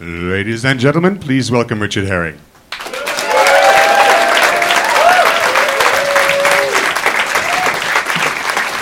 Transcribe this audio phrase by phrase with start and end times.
[0.00, 2.36] Ladies and gentlemen, please welcome Richard Herring.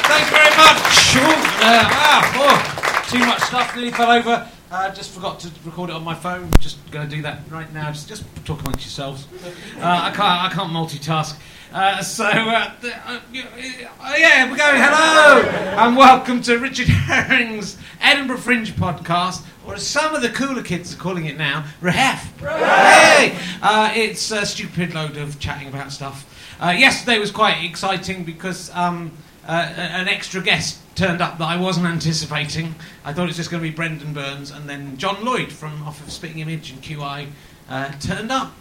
[0.09, 1.17] Thanks very much.
[1.17, 1.21] Ooh,
[1.61, 4.49] uh, ah, oh, too much stuff, nearly fell over.
[4.73, 6.51] Uh, just forgot to record it on my phone.
[6.59, 7.93] Just going to do that right now.
[7.93, 9.27] Just, just talk amongst yourselves.
[9.77, 11.37] Uh, I can't, I can't multitask.
[11.73, 14.81] Uh, so, uh, the, uh, uh, yeah, we're going.
[14.81, 20.63] Hello, and welcome to Richard Herring's Edinburgh Fringe podcast, or as some of the cooler
[20.63, 22.39] kids are calling it now, Rehef.
[22.39, 26.57] Hey, uh, it's a stupid load of chatting about stuff.
[26.63, 29.11] Uh, yesterday was quite exciting because um,
[29.47, 32.75] uh, an extra guest turned up that I wasn't anticipating.
[33.05, 35.83] I thought it was just going to be Brendon Burns, and then John Lloyd from
[35.83, 37.29] off of Spitting Image and QI
[37.69, 38.53] uh, turned up.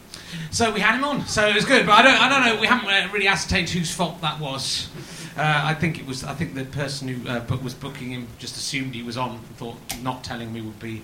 [0.49, 1.25] So we had him on.
[1.27, 2.62] So it was good, but I don't, I don't know.
[2.62, 4.89] We haven't uh, really ascertained whose fault that was.
[5.38, 6.23] Uh, I think it was.
[6.23, 9.45] I think the person who uh, was booking him just assumed he was on and
[9.58, 11.03] thought not telling me would be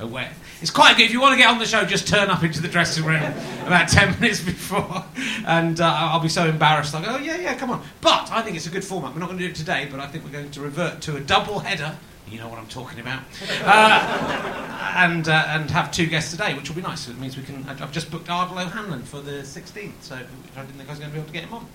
[0.00, 0.32] aware.
[0.60, 1.06] It's quite good.
[1.06, 3.22] If you want to get on the show, just turn up into the dressing room
[3.66, 5.04] about 10 minutes before,
[5.46, 6.94] and uh, I'll be so embarrassed.
[6.94, 7.82] Like, oh, yeah, yeah, come on.
[8.00, 9.12] But I think it's a good format.
[9.12, 11.16] We're not going to do it today, but I think we're going to revert to
[11.16, 11.96] a double header.
[12.26, 13.22] You know what I'm talking about.
[13.64, 17.08] Uh, and, uh, and have two guests today, which will be nice.
[17.08, 17.66] It means we can.
[17.68, 20.18] I've just booked Ardal O'Hanlon for the 16th, so I
[20.60, 21.66] didn't think I was going to be able to get him on.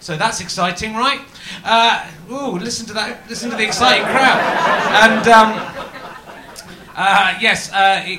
[0.00, 1.20] So that's exciting, right?
[1.64, 3.28] Uh, ooh, listen to that!
[3.28, 4.38] Listen to the exciting crowd.
[5.02, 6.07] And um,
[6.98, 8.18] uh, yes, uh, it,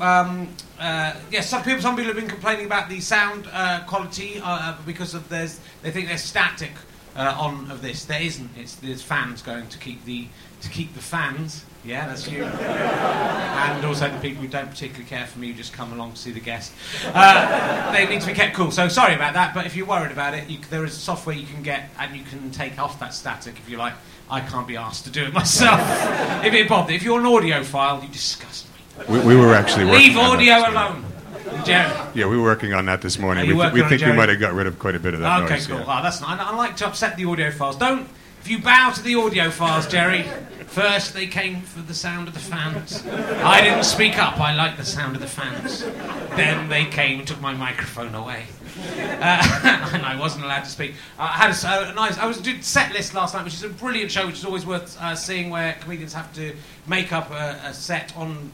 [0.00, 0.48] um,
[0.78, 1.50] uh, yes.
[1.50, 5.28] Some people, some people have been complaining about the sound uh, quality uh, because of
[5.28, 6.72] there's, they think there's static
[7.20, 8.04] uh, on of this.
[8.04, 8.50] There isn't.
[8.56, 10.26] It's there's fans going to keep the
[10.62, 11.64] to keep the fans.
[11.84, 12.44] Yeah, that's you.
[12.44, 16.18] and also the people who don't particularly care for me who just come along to
[16.18, 16.72] see the guest.
[17.06, 18.70] Uh, they need to be kept cool.
[18.70, 19.54] So sorry about that.
[19.54, 22.22] But if you're worried about it, you, there is software you can get and you
[22.24, 23.94] can take off that static if you like.
[24.30, 25.80] I can't be asked to do it myself.
[26.44, 29.04] if it bother, if you're an audiophile, you disgust me.
[29.08, 31.09] We, we were actually working Leave audio alone.
[31.64, 31.92] Jerry.
[32.14, 33.46] Yeah, we were working on that this morning.
[33.48, 35.42] We, th- we think we might have got rid of quite a bit of that
[35.44, 35.66] Okay, noise.
[35.66, 35.78] cool.
[35.78, 35.84] yeah.
[35.86, 37.78] Ah, that's not, I, I like to upset the audiophiles.
[37.78, 38.08] Don't.
[38.40, 40.24] If you bow to the audio files, Jerry.
[40.66, 43.04] First, they came for the sound of the fans.
[43.06, 44.38] I didn't speak up.
[44.38, 45.82] I like the sound of the fans.
[46.36, 48.44] Then they came and took my microphone away,
[48.96, 50.94] uh, and I wasn't allowed to speak.
[51.18, 52.16] I had a nice.
[52.18, 54.64] I was doing set list last night, which is a brilliant show, which is always
[54.64, 56.54] worth uh, seeing, where comedians have to
[56.86, 58.50] make up a, a set on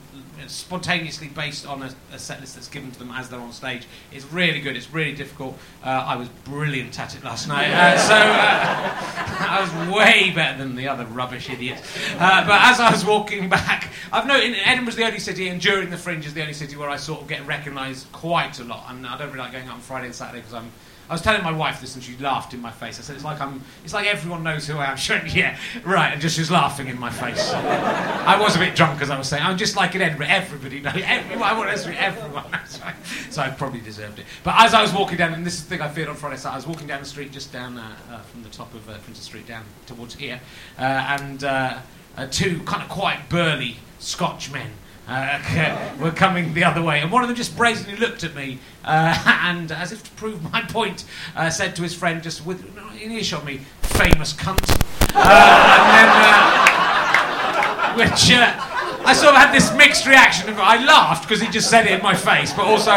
[0.47, 3.87] spontaneously based on a, a set list that's given to them as they're on stage.
[4.13, 4.77] It's really good.
[4.77, 5.59] It's really difficult.
[5.85, 7.71] Uh, I was brilliant at it last night.
[7.71, 8.19] Uh, so uh,
[9.49, 11.83] I was way better than the other rubbish idiots.
[12.15, 15.91] Uh, but as I was walking back, I've noted Edinburgh's the only city, and during
[15.91, 18.87] the Fringe is the only city where I sort of get recognised quite a lot.
[18.89, 20.71] And I don't really like going out on Friday and Saturday because I'm.
[21.09, 22.99] I was telling my wife this and she laughed in my face.
[22.99, 23.63] I said, "It's like I'm.
[23.85, 26.51] It's like everyone knows who I am." She went, "Yeah, right," and just she was
[26.51, 27.53] laughing in my face.
[27.53, 29.43] I was a bit drunk as I was saying.
[29.43, 30.27] I'm just like in Edinburgh.
[30.29, 31.01] Everybody knows.
[31.05, 32.45] Everyone, I want everyone.
[32.85, 32.95] Right?
[33.31, 34.27] So I probably deserved it.
[34.45, 36.37] But as I was walking down, and this is the thing I feared on Friday,
[36.37, 38.89] so I was walking down the street, just down uh, uh, from the top of
[38.89, 40.41] uh, Princes Street down towards here,
[40.79, 41.79] uh, and uh,
[42.17, 44.71] uh, two kind of quite burly Scotch men.
[45.09, 48.59] Uh, were coming the other way, and one of them just brazenly looked at me,
[48.85, 51.05] uh, and as if to prove my point,
[51.37, 52.65] uh, said to his friend, just with
[53.01, 54.71] in earshot me, "Famous cunt,"
[55.15, 56.09] uh, and then.
[56.09, 56.77] Uh,
[57.97, 58.53] which uh,
[59.07, 60.53] I sort of had this mixed reaction.
[60.59, 62.91] I laughed because he just said it in my face, but also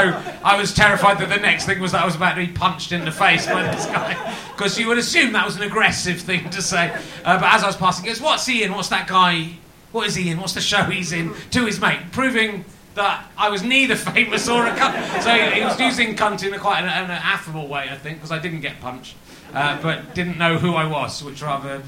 [0.43, 2.91] I was terrified that the next thing was that I was about to be punched
[2.91, 4.35] in the face by this guy.
[4.51, 6.93] Because you would assume that was an aggressive thing to say.
[7.23, 8.73] But as I was passing, he goes, "What's he in?
[8.73, 9.57] What's that guy?
[9.91, 10.39] What is he in?
[10.39, 14.65] What's the show he's in?" To his mate, proving that I was neither famous or
[14.65, 15.21] a cunt.
[15.21, 18.17] So he, he was using cunt in a quite an, an affable way, I think,
[18.17, 19.15] because I didn't get punched,
[19.53, 21.81] uh, but didn't know who I was, which rather.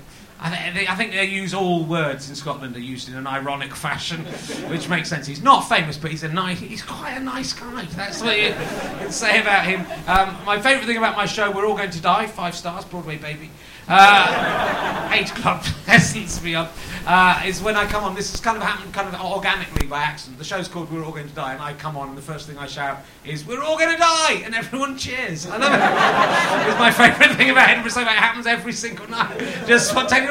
[0.44, 3.28] I, th- they, I think they use all words in Scotland are used in an
[3.28, 4.22] ironic fashion,
[4.72, 5.28] which makes sense.
[5.28, 6.60] He's not famous, but he's a nice.
[6.60, 7.86] He's quite a nice guy.
[7.96, 9.82] That's what you can say about him.
[10.08, 13.18] Um, my favourite thing about my show, "We're All Going to Die," five stars, Broadway
[13.18, 13.52] baby.
[13.88, 16.70] Uh, eight club essence beyond
[17.06, 18.16] uh, is when I come on.
[18.16, 20.38] This has kind of happened kind of organically by accident.
[20.38, 22.48] The show's called "We're All Going to Die," and I come on, and the first
[22.48, 25.48] thing I shout is "We're all going to die," and everyone cheers.
[25.48, 25.82] I love it.
[26.70, 27.92] it's my favourite thing about Edinburgh.
[27.92, 29.40] So it happens every single night.
[29.68, 30.30] Just spontaneous.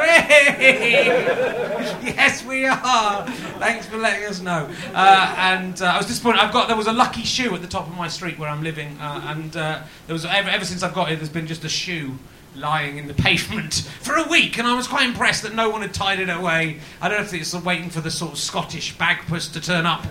[2.02, 3.26] yes, we are.
[3.58, 4.70] Thanks for letting us know.
[4.94, 6.40] Uh, and uh, I was disappointed.
[6.40, 8.62] I've got there was a lucky shoe at the top of my street where I'm
[8.62, 11.64] living, uh, and uh, there was ever, ever since I've got here, there's been just
[11.64, 12.18] a shoe
[12.54, 15.82] lying in the pavement for a week, and I was quite impressed that no one
[15.82, 16.78] had tied it away.
[17.00, 20.04] I don't know if it's waiting for the sort of Scottish bagpuss to turn up,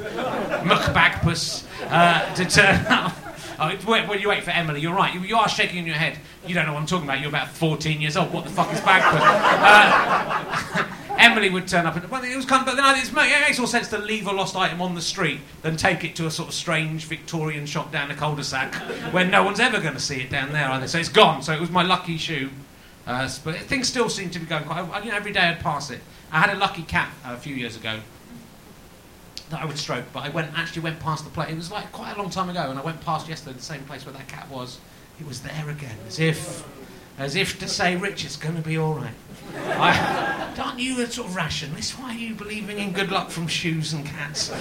[0.66, 3.14] muck bagpuss uh, to turn up.
[3.62, 5.14] Oh, when you wait for Emily, you're right.
[5.14, 6.18] You, you are shaking in your head.
[6.48, 7.20] You don't know what I'm talking about.
[7.20, 8.32] You're about 14 years old.
[8.32, 9.20] What the fuck is bagpuss?
[9.22, 10.88] Uh,
[11.20, 12.66] Emily would turn up, and well, it was kind of.
[12.66, 15.42] But then it, it makes more sense to leave a lost item on the street
[15.62, 18.74] than take it to a sort of strange Victorian shop down a cul-de-sac
[19.12, 20.88] where no one's ever going to see it down there either.
[20.88, 21.42] So it's gone.
[21.42, 22.50] So it was my lucky shoe.
[23.06, 24.80] Uh, but things still seem to be going quite.
[24.80, 26.00] I, you know, every day I'd pass it.
[26.32, 28.00] I had a lucky cat uh, a few years ago
[29.50, 31.50] that I would stroke, but I went actually went past the place.
[31.52, 33.84] It was like quite a long time ago, and I went past yesterday the same
[33.84, 34.80] place where that cat was.
[35.20, 36.66] It was there again, as if,
[37.18, 39.14] as if to say, Rich, it's going to be all right.
[39.56, 42.00] I, aren't you a sort of rationalist?
[42.00, 44.52] Why are you believing in good luck from shoes and cats?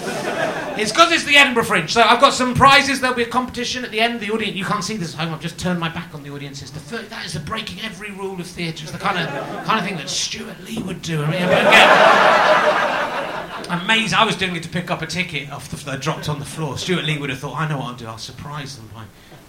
[0.78, 1.92] It's because it's the Edinburgh Fringe.
[1.92, 3.00] So I've got some prizes.
[3.00, 4.20] There'll be a competition at the end.
[4.20, 5.34] The audience, you can't see this at home.
[5.34, 6.60] I've just turned my back on the audience.
[6.70, 8.84] The thir- that is the breaking every rule of theatre.
[8.84, 9.28] It's the kind of
[9.64, 11.22] kind of thing that Stewart Lee would do.
[11.22, 11.42] I mean,
[13.68, 14.18] again, amazing.
[14.18, 16.78] I was doing it to pick up a ticket off the dropped on the floor.
[16.78, 18.06] Stewart Lee would have thought, I know what I'll do.
[18.06, 19.04] I'll surprise them by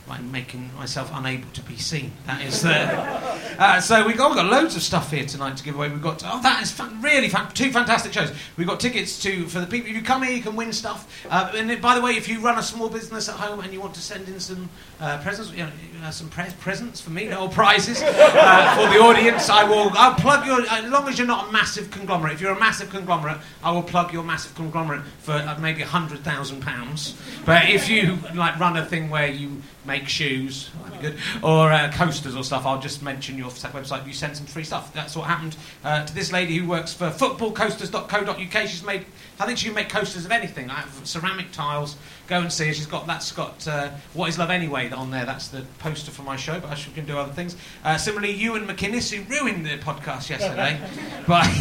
[0.09, 2.11] by making myself unable to be seen.
[2.25, 3.29] That is the.
[3.59, 5.89] Uh, so we've got, we've got loads of stuff here tonight to give away.
[5.89, 8.31] We've got oh that is really two fantastic shows.
[8.56, 9.89] We've got tickets to for the people.
[9.89, 11.25] If you come here, you can win stuff.
[11.29, 13.81] Uh, and by the way, if you run a small business at home and you
[13.81, 14.69] want to send in some
[15.01, 15.71] uh, presents, you know,
[16.03, 19.91] uh, some pre- presents for me, or prizes uh, for the audience, I will.
[19.94, 20.61] I'll plug your.
[20.61, 22.35] As long as you're not a massive conglomerate.
[22.35, 26.23] If you're a massive conglomerate, I will plug your massive conglomerate for uh, maybe hundred
[26.23, 27.17] thousand pounds.
[27.45, 31.71] But if you like run a thing where you make shoes, that'd be good, or
[31.71, 34.07] uh, coasters or stuff, I'll just mention your website.
[34.07, 34.94] You send some free stuff.
[34.94, 38.68] That's what happened uh, to this lady who works for footballcoasters.co.uk.
[38.68, 39.06] She's made,
[39.39, 41.97] I think she can make coasters of anything, like ceramic tiles.
[42.27, 42.74] Go and see her.
[42.74, 45.25] She's got that's got uh, what is love anyway on there.
[45.25, 47.57] That's the poster for my show, but she can do other things.
[47.83, 50.80] Uh, similarly, Ewan McInnes, who ruined the podcast yesterday,
[51.27, 51.47] but.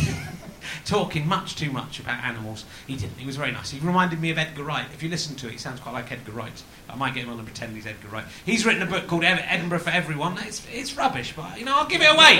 [0.85, 2.65] talking much too much about animals.
[2.87, 3.19] He didn't.
[3.19, 3.71] He was very nice.
[3.71, 4.87] He reminded me of Edgar Wright.
[4.93, 6.63] If you listen to it, he sounds quite like Edgar Wright.
[6.89, 8.25] I might get him on and pretend he's Edgar Wright.
[8.47, 10.39] He's written a book called Edinburgh for Everyone.
[10.39, 12.39] It's, it's rubbish, but you know I'll give it away.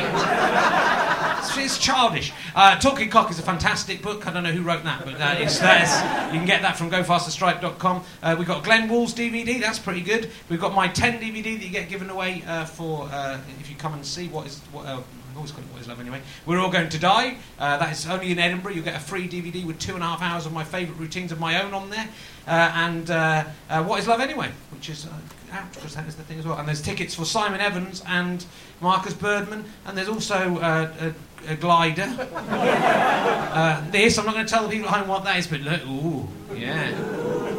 [1.39, 2.33] it's, it's, childish.
[2.55, 4.27] Uh, Talking Cock is a fantastic book.
[4.27, 5.85] I don't know who wrote that, but uh, it's there.
[6.33, 8.05] You can get that from GoFasterStripe.com.
[8.23, 9.61] Uh, we've got Glenn Wool's DVD.
[9.61, 10.31] That's pretty good.
[10.49, 13.77] We've got my 10 DVD that you get given away uh, for uh, if you
[13.77, 15.01] come and see what is what uh,
[15.39, 16.21] always call it What Is Love anyway.
[16.45, 17.37] We're all going to die.
[17.59, 18.73] Uh, that is only in Edinburgh.
[18.73, 21.33] You'll get a free DVD with two and a half hours of my favourite routines
[21.33, 22.09] of my own on there.
[22.47, 25.11] Uh, and uh, uh What Is Love Anyway, which is uh,
[25.53, 26.59] out because that is the thing as well.
[26.59, 28.45] And there's tickets for Simon Evans and
[28.81, 29.65] Marcus Birdman.
[29.87, 32.07] And there's also uh, a, a, glider.
[33.93, 35.87] this, I'm not going to tell the people at home what that is, but look,
[35.87, 36.91] ooh, yeah.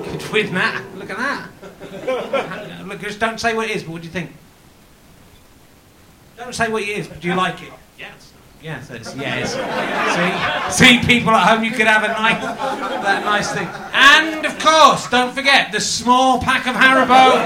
[0.06, 0.84] Could win that.
[0.96, 1.50] Look at that.
[2.88, 4.32] Look, just don't say what it is, but what do you think?
[6.40, 7.08] Don't say what it is.
[7.08, 7.74] But do you like it?
[7.98, 8.32] Yes.
[8.62, 9.54] Yes, it's yes.
[10.72, 13.68] see, see, people at home, you could have a nice, that nice thing.
[13.94, 17.40] And of course, don't forget the small pack of Haribo.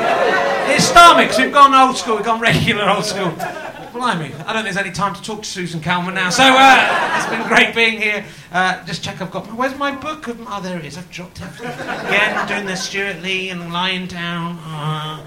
[0.75, 1.37] It's Starmix.
[1.37, 2.17] We've gone old school.
[2.17, 3.31] We've gone regular old school.
[3.93, 6.31] Blimey, I don't think there's any time to talk to Susan Calman now.
[6.31, 8.25] So uh, it's been great being here.
[8.51, 9.47] Uh, just check I've got.
[9.47, 10.27] My, where's my book?
[10.27, 10.97] Of, oh, there it is.
[10.97, 12.47] I've dropped it again.
[12.47, 14.57] Doing the Stewart Lee and lying down.
[14.63, 15.19] Uh,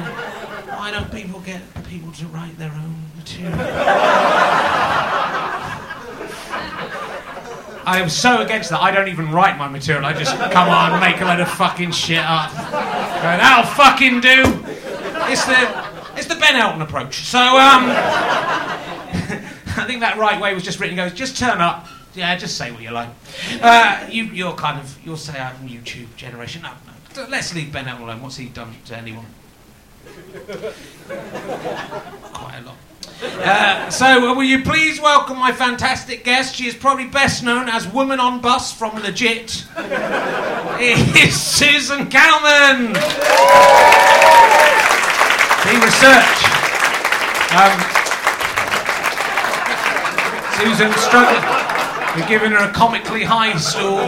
[0.00, 3.58] why, why don't people get people to write their own material?
[7.84, 8.80] I am so against that.
[8.80, 10.04] I don't even write my material.
[10.04, 12.50] I just come on, make a load of fucking shit up.
[12.52, 14.42] Go, That'll fucking do.
[15.30, 17.24] It's the it's the Ben Elton approach.
[17.24, 17.90] So um,
[19.74, 20.96] I think that right way was just written.
[20.96, 21.88] Goes just turn up.
[22.14, 23.08] Yeah, just say what you like.
[23.60, 26.62] Uh, you, you're kind of you'll say I'm YouTube generation.
[26.62, 26.72] No,
[27.16, 27.26] no.
[27.28, 28.22] Let's leave Ben Elton alone.
[28.22, 29.26] What's he done to anyone?
[32.32, 32.76] Quite a lot.
[33.22, 36.56] Uh, so, uh, will you please welcome my fantastic guest?
[36.56, 39.64] She is probably best known as Woman on Bus from Legit.
[40.84, 42.92] It's Susan Calman.
[45.62, 46.42] The research.
[47.54, 47.78] Um,
[50.58, 51.44] Susan struggled.
[52.16, 54.00] We're giving her a comically high stool.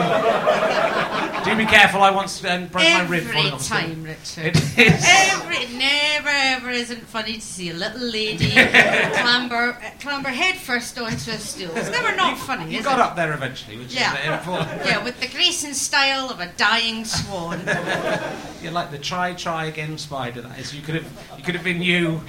[1.44, 3.26] Do be careful, I once um, broke my rib.
[3.28, 4.56] Every time, Richard.
[4.56, 5.04] It is.
[5.06, 11.30] Every, never ever isn't funny to see a little lady clamber, clamber head first onto
[11.30, 11.70] a stool.
[11.76, 13.02] It's never not funny, You got it?
[13.02, 14.14] up there eventually, which Yeah.
[14.14, 14.86] is.
[14.86, 17.60] Yeah, with the grace and style of a dying swan.
[18.62, 20.40] You're like the try, try again spider.
[20.42, 22.22] That is, you could have, you could have been you,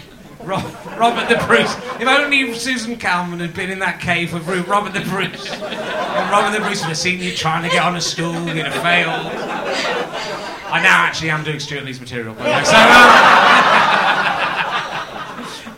[0.44, 0.58] Ro-
[0.98, 1.76] Robert the Bruce.
[2.00, 5.50] If only Susan Calman had been in that cave with Robert the Bruce.
[5.52, 8.66] And Robert the Bruce would have seen you trying to get on a stool, you'd
[8.66, 9.32] have failed.
[10.68, 12.64] I now actually am doing Stewart Lee's material, by the way.
[12.66, 12.82] So, um,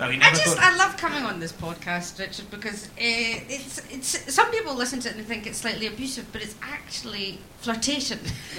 [0.19, 4.49] no, I just I love coming on this podcast, Richard, because uh, it's it's some
[4.49, 8.19] people listen to it and think it's slightly abusive, but it's actually flirtation.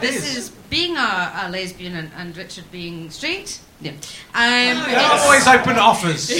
[0.00, 0.50] this is.
[0.70, 3.60] being a, a lesbian and, and Richard being straight.
[3.80, 3.92] Yeah.
[3.92, 3.98] Um,
[4.34, 6.28] I'm it's- always open offers.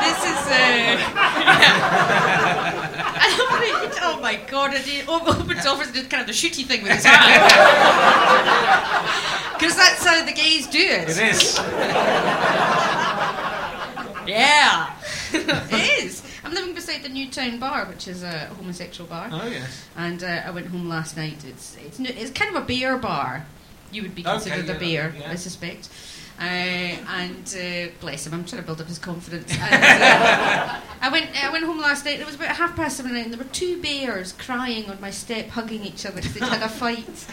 [0.00, 0.46] This is.
[0.48, 0.96] Uh,
[4.02, 4.72] oh my god!
[4.74, 7.44] And he op- opens offers and did kind of the shooty thing with his hand.
[9.58, 11.10] Because that's how the gays do it.
[11.10, 11.58] It is.
[14.26, 14.90] Yeah.
[15.32, 16.22] it is.
[16.44, 19.28] I'm living beside the Newtown Bar, which is a homosexual bar.
[19.30, 19.84] Oh yes.
[19.96, 21.44] And uh, I went home last night.
[21.44, 23.44] It's it's it's kind of a beer bar.
[23.92, 25.30] You would be Okay, considered yeah, a beer, yeah.
[25.30, 25.88] I suspect.
[26.38, 29.52] Uh, and uh, bless him, I'm trying to build up his confidence.
[29.52, 32.18] And, uh, I went I went home last night.
[32.18, 35.48] It was about half past seven and there were two bears crying on my step,
[35.48, 37.26] hugging each other because they'd had a fight.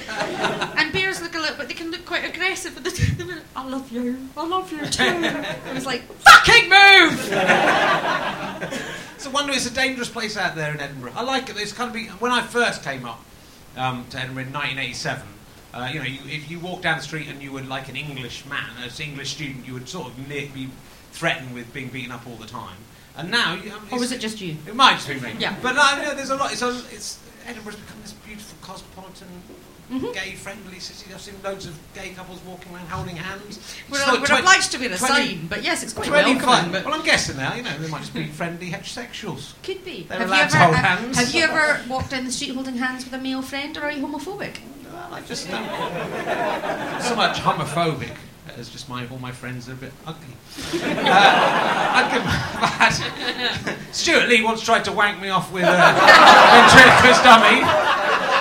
[0.77, 2.73] and bears look a little, but they can look quite aggressive.
[2.75, 5.03] But they, they were, I love you, I love you too.
[5.05, 7.33] I was like, fucking move!
[9.17, 9.51] It's a wonder.
[9.51, 11.13] It's a dangerous place out there in Edinburgh.
[11.15, 11.57] I like it.
[11.57, 13.19] It's kind of be, when I first came up
[13.75, 15.27] um, to Edinburgh in 1987.
[15.73, 17.95] Uh, you know, you, if you walk down the street and you were like an
[17.95, 20.69] English man, as an English student, you would sort of ne- be
[21.11, 22.77] threatened with being beaten up all the time.
[23.17, 24.55] And now, you, I mean, Or was it just you?
[24.67, 25.33] It might just be me.
[25.39, 25.55] Yeah.
[25.61, 26.51] But no, no, there's a lot.
[26.51, 29.27] It's, a, it's Edinburgh's become this beautiful cosmopolitan.
[29.91, 30.13] Mhm.
[30.13, 31.13] Gay-friendly city.
[31.13, 33.57] I've seen loads of gay couples walking around holding hands.
[33.89, 36.71] We're, like we're obliged to be the 20 sign, but yes, it's quite 25 welcoming.
[36.73, 39.53] But Well, I'm guessing now, you know, they might just be friendly heterosexuals.
[39.63, 40.03] Could be.
[40.03, 41.17] They're have you ever to hold uh, hands.
[41.17, 43.91] have you ever walked down the street holding hands with a male friend, or are
[43.91, 44.57] you homophobic?
[44.97, 45.63] Well, I just don't.
[47.01, 48.15] so much homophobic
[48.57, 50.33] as just my all my friends are a bit ugly.
[50.73, 50.95] Uh,
[52.57, 53.77] that.
[53.91, 57.61] Stewart Lee once tried to wank me off with a ventriloquist dummy,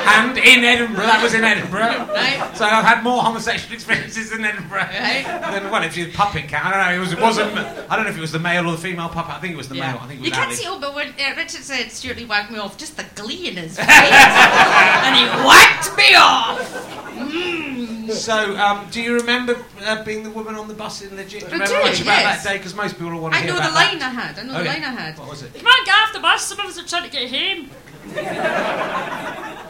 [0.07, 2.07] and in Edinburgh, that was in Edinburgh.
[2.13, 2.57] Right.
[2.57, 5.25] So I've had more homosexual experiences in Edinburgh Right.
[5.53, 6.67] than well, if you puppet count.
[6.67, 6.97] I don't know.
[6.97, 7.57] It was it wasn't.
[7.91, 9.35] I don't know if it was the male or the female puppet.
[9.35, 9.99] I think it was the male.
[10.01, 12.25] I think it was you can't see, oh, but when uh, Richard said Stewart Lee
[12.25, 16.61] wagged me off, just the glee in his face, and he whacked me off.
[17.17, 18.11] Mm.
[18.13, 21.41] So, um, do you remember uh, being the woman on the bus in Legit?
[21.41, 22.45] Do you I remember do, much about yes.
[22.45, 22.57] that day?
[22.59, 23.93] Because most people will want to I hear know about the that.
[23.93, 24.39] line I had.
[24.39, 24.73] I know Oh, the yeah.
[24.75, 25.19] line I had.
[25.19, 25.53] What was it?
[25.55, 26.43] Come on, get off the bus.
[26.47, 27.71] Some of us are trying to get home.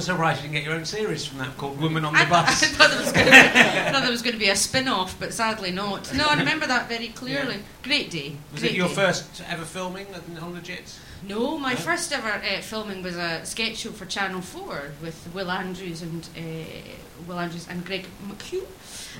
[0.00, 2.34] I'm surprised you didn't get your own series from that called Woman on I, the
[2.34, 2.64] I Bus.
[2.72, 5.18] thought there was going to be, I thought there was going to be a spin-off,
[5.20, 6.14] but sadly not.
[6.14, 7.58] No, I remember that very clearly.
[7.82, 8.36] Great day.
[8.52, 8.94] Was Great it your day.
[8.94, 10.98] first ever filming on- on Legit?
[11.28, 11.76] No, my No?
[11.80, 16.26] first ever uh, filming was a sketch show for Channel Four with Will Andrews and
[16.34, 16.40] uh,
[17.28, 18.64] Will Andrews and Greg McHugh,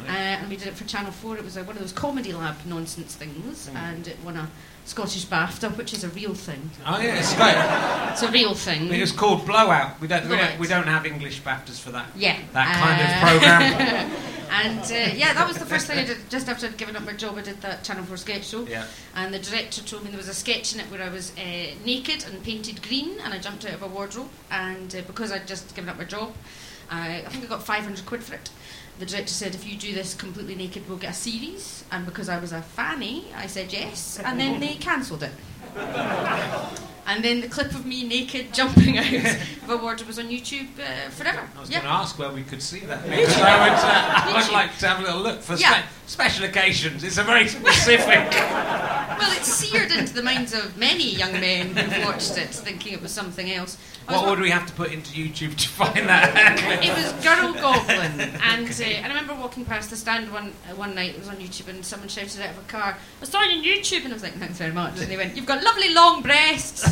[0.06, 1.36] uh, and we did it for Channel Four.
[1.36, 3.76] It was uh, one of those comedy lab nonsense things, Mm.
[3.76, 4.48] and it won a
[4.84, 6.70] Scottish BAFTA, which is a real thing.
[6.86, 7.54] Oh yeah, it's great.
[8.12, 8.92] It's a real thing.
[8.92, 10.00] It was called Blowout.
[10.00, 10.58] We don't, we don't, Blowout.
[10.58, 12.06] we don't have English BAFTAs for that.
[12.16, 14.10] yeah, That kind Uh, of program.
[14.50, 16.16] and uh, yeah, that was the first thing I did.
[16.30, 18.62] Just after I'd given up my job, I did that Channel 4 sketch show.
[18.66, 18.86] Yeah.
[19.14, 21.74] And the director told me there was a sketch in it where I was uh,
[21.84, 24.30] naked and painted green, and I jumped out of a wardrobe.
[24.50, 26.32] And uh, because I'd just given up my job,
[26.90, 28.50] I, I think I got 500 quid for it.
[29.00, 31.84] The director said, if you do this completely naked, we'll get a series.
[31.90, 34.20] And because I was a fanny, I said yes.
[34.22, 35.32] And then they cancelled it.
[37.06, 39.10] And then the clip of me naked jumping out
[39.64, 41.48] of a wardrobe was on YouTube uh, forever.
[41.56, 41.78] I was Yeah.
[41.80, 44.76] going to ask where we could see that because I would, uh, I would like
[44.80, 45.80] to have a little look for Yeah.
[45.80, 47.04] spe- special occasions.
[47.04, 48.34] It's a very specific.
[49.20, 53.02] Well, it's seared into the minds of many young men who've watched it, thinking it
[53.02, 53.76] was something else.
[54.08, 56.32] I what would we have to put into YouTube to find that?
[56.82, 60.74] It was Girl Goblin, and uh, and I remember walking past the stand one uh,
[60.74, 61.10] one night.
[61.10, 63.62] It was on YouTube, and someone shouted out of a car, "I saw you on
[63.62, 66.22] YouTube," and I was like, "Thanks very much." And they went, "You've got lovely long
[66.22, 66.86] breasts."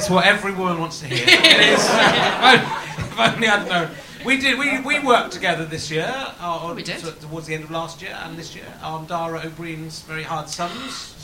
[0.00, 1.18] It's what every woman wants to hear.
[1.28, 1.84] It is.
[1.84, 3.90] If only I'd known.
[4.24, 4.58] We did.
[4.58, 6.10] We, we worked together this year.
[6.40, 7.00] Uh, We did.
[7.20, 10.48] towards the end of last year and this year on Dara Ó Briain's Very Hard
[10.48, 11.14] Sums.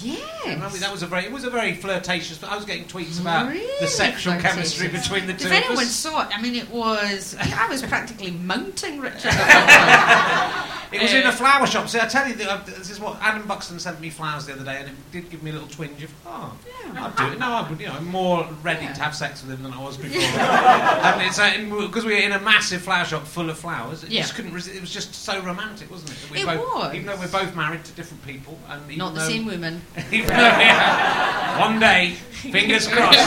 [0.44, 1.24] Remember, that was a very.
[1.24, 2.42] It was a very flirtatious.
[2.44, 4.78] I was getting tweets about Really the sexual flirtatious.
[4.78, 7.34] chemistry between the two If anyone saw it, I mean, it was.
[7.40, 9.32] I was practically mounting Richard.
[10.92, 11.88] It was in Uh, a flower shop.
[11.88, 14.64] See, I tell you, uh, this is what Adam Buxton sent me flowers the other
[14.64, 16.52] day, and it did give me a little twinge of, oh,
[16.94, 17.06] Yeah.
[17.06, 17.38] I'd do it.
[17.40, 17.80] No, I would.
[17.80, 20.22] You know, I'm more ready to have sex with him than I was before.
[20.22, 24.04] and it's because we were in a massive flower shop full of flowers.
[24.04, 24.22] It Yeah.
[24.22, 24.52] just couldn't.
[24.54, 26.40] Resist, it was just so romantic, wasn't it?
[26.40, 26.94] It both, was.
[26.94, 29.82] Even though we're both married to different people, and even Not the though, same woman.
[30.12, 33.18] Even though, yeah, one day, fingers crossed,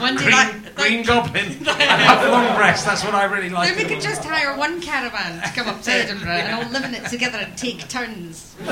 [0.00, 1.68] One day, green, that, green goblin.
[1.68, 2.84] I have long breasts.
[2.84, 3.68] That's what I really like.
[3.74, 6.84] Then we could just hire one caravan to come up to Edinburgh and all live
[6.84, 8.54] in it together and take turns.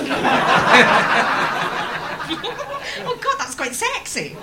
[3.05, 4.37] oh God, that's quite sexy.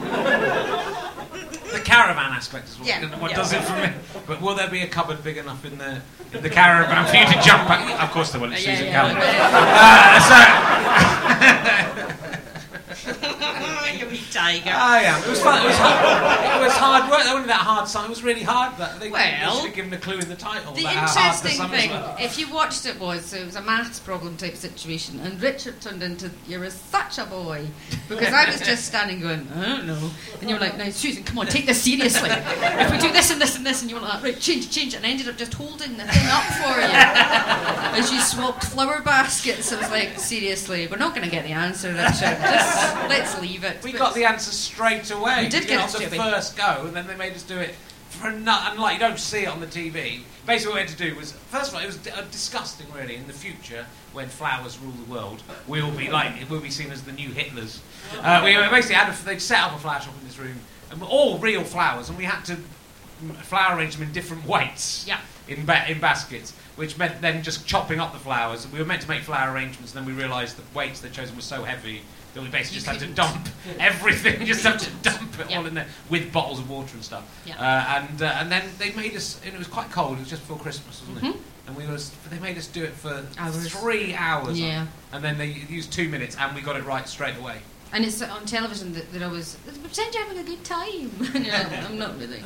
[1.72, 3.38] The caravan aspect is what, Yeah, what yeah.
[3.38, 3.90] does it for me.
[4.28, 6.02] But will there be a cupboard big enough in the
[6.32, 8.00] in the caravan for you to jump out?
[8.00, 8.52] Of course there will.
[8.54, 9.18] It's Susan Calman.
[9.20, 10.36] Uh, so,
[14.34, 14.70] tiger.
[14.70, 15.24] Oh, I am.
[15.24, 15.64] It was fun.
[15.64, 16.62] It was hard.
[16.62, 17.22] It was hard work.
[17.22, 17.88] It wasn't that hard.
[17.88, 18.06] Song.
[18.06, 18.78] It was really hard.
[18.78, 20.74] That they Well, should have given a clue in the title.
[20.74, 24.56] The interesting thing, if you watched it, was so it was a maths problem type
[24.56, 27.66] situation, and Richard turned into you're such a boy
[28.10, 30.10] because I was just standing going I don't know,
[30.40, 32.30] and you were like, no, Susan, come on, take this seriously.
[32.32, 34.94] if we do this and this and this, and you were like, right, change, change,
[34.94, 36.88] it, and I ended up just holding the thing up for you
[38.00, 39.72] as you swapped flower baskets.
[39.74, 42.38] I was like, seriously, we're not going to get the answer, Richard.
[42.42, 43.84] Just let's leave it.
[43.84, 45.44] We But- got the answer straight away.
[45.44, 47.44] We did You get know, it on the first go, and then they made us
[47.44, 47.76] do it
[48.10, 48.72] for a nut.
[48.72, 50.22] And like you don't see it on the TV.
[50.46, 52.88] Basically, what we had to do was first of all, it was uh, disgusting.
[52.94, 56.92] Really, in the future, when flowers rule the world, we'll be like we'll be seen
[56.92, 57.80] as the new Hitlers.
[58.20, 60.58] Uh, we basically had a, they'd set up a flower shop in this room,
[60.92, 62.58] and we're all real flowers, and we had to
[63.44, 65.20] flower arrange them in different weights Yeah.
[65.48, 68.68] in, ba- in baskets, which meant then just chopping up the flowers.
[68.72, 71.36] We were meant to make flower arrangements, and then we realised the weights they'd chosen
[71.36, 72.02] were so heavy
[72.34, 73.48] that we basically You just had to dump
[73.80, 75.60] everything, just had to dump it Yeah.
[75.60, 77.24] all in there with bottles of water and stuff.
[77.46, 77.56] Yeah.
[77.60, 80.18] Uh, and uh, and then they made us, and it was quite cold.
[80.18, 81.36] It was just before Christmas, wasn't Mhm.
[81.36, 81.42] it?
[81.66, 83.70] And we was, they made us do it for Hours.
[83.72, 84.60] three hours.
[84.60, 84.86] Yeah.
[85.14, 87.60] And then they used two minutes, and we got it right straight away.
[87.94, 91.12] And it's on television that they're always pretend you're having a good time.
[91.36, 92.42] And you're like, I'm not really.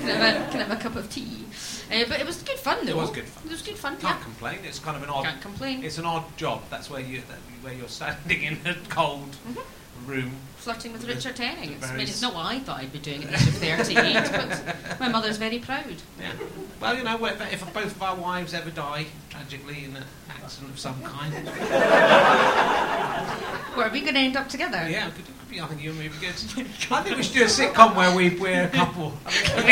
[0.00, 1.44] Can I have a, can I have a cup of tea?
[1.90, 2.92] Uh, but it was good fun though.
[2.92, 3.44] It was good fun.
[3.46, 3.92] It was good fun.
[3.98, 4.22] Can't Yeah.
[4.24, 4.58] complain.
[4.64, 5.24] It's kind of an odd.
[5.24, 5.84] Can't complain.
[5.84, 6.62] It's an odd job.
[6.68, 7.22] That's where you
[7.62, 10.10] where you're standing in a cold Mm-hmm.
[10.10, 10.32] room.
[10.68, 11.72] Flirting with Richard Herring.
[11.72, 13.54] It's, I mean, it's not what I thought I'd be doing at the age of
[13.54, 15.94] 38, but my mother's very proud.
[16.20, 16.32] Yeah.
[16.78, 20.72] Well, you know, if if both of our wives ever die tragically in an accident
[20.72, 21.32] of some kind,
[23.76, 24.86] Well, are we going to end up together?
[24.90, 25.58] yeah, could, it could be.
[25.58, 26.34] I think you and me would be good.
[26.92, 29.14] I think we should do a sitcom where we we're a couple.
[29.24, 29.70] I think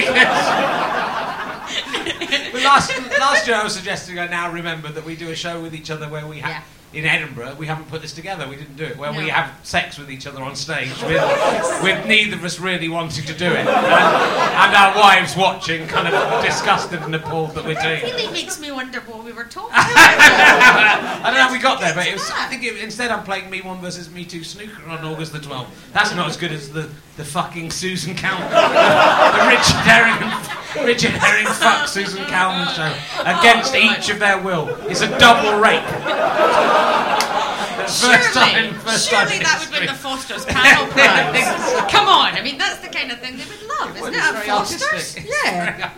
[2.06, 2.52] it'd be good.
[2.52, 4.18] but last last year I was suggesting.
[4.18, 6.52] I now remember that we do a show with each other where we have.
[6.52, 6.62] Yeah.
[6.96, 8.48] In Edinburgh, we haven't put this together.
[8.48, 8.96] We didn't do it.
[8.96, 12.88] Where we have sex with each other on stage, with, with neither of us really
[12.88, 17.66] wanting to do it, and, and our wives watching, kind of disgusted and appalled that
[17.66, 18.14] we're doing It it.
[18.14, 19.84] really makes me wonder what we were talking about.
[19.84, 23.24] I don't know how we got there, but it was, I think it, instead I'm
[23.24, 25.66] playing Me One versus Me Two snooker on August the 12th.
[25.92, 31.46] That's not as good as the, the fucking Susan Calman, the Richard Herring, Richard Herring
[31.46, 34.68] fuck Susan Calman show against each of their will.
[34.88, 35.84] It's a double rape.
[37.88, 39.94] First surely, time, first surely in that would win the.
[39.94, 41.90] Foster's panel prize.
[41.90, 44.32] Come on, I mean that's the kind of thing they would love, isn't it's it?
[44.32, 45.26] very At Foster's, artistic.
[45.44, 45.90] Yeah.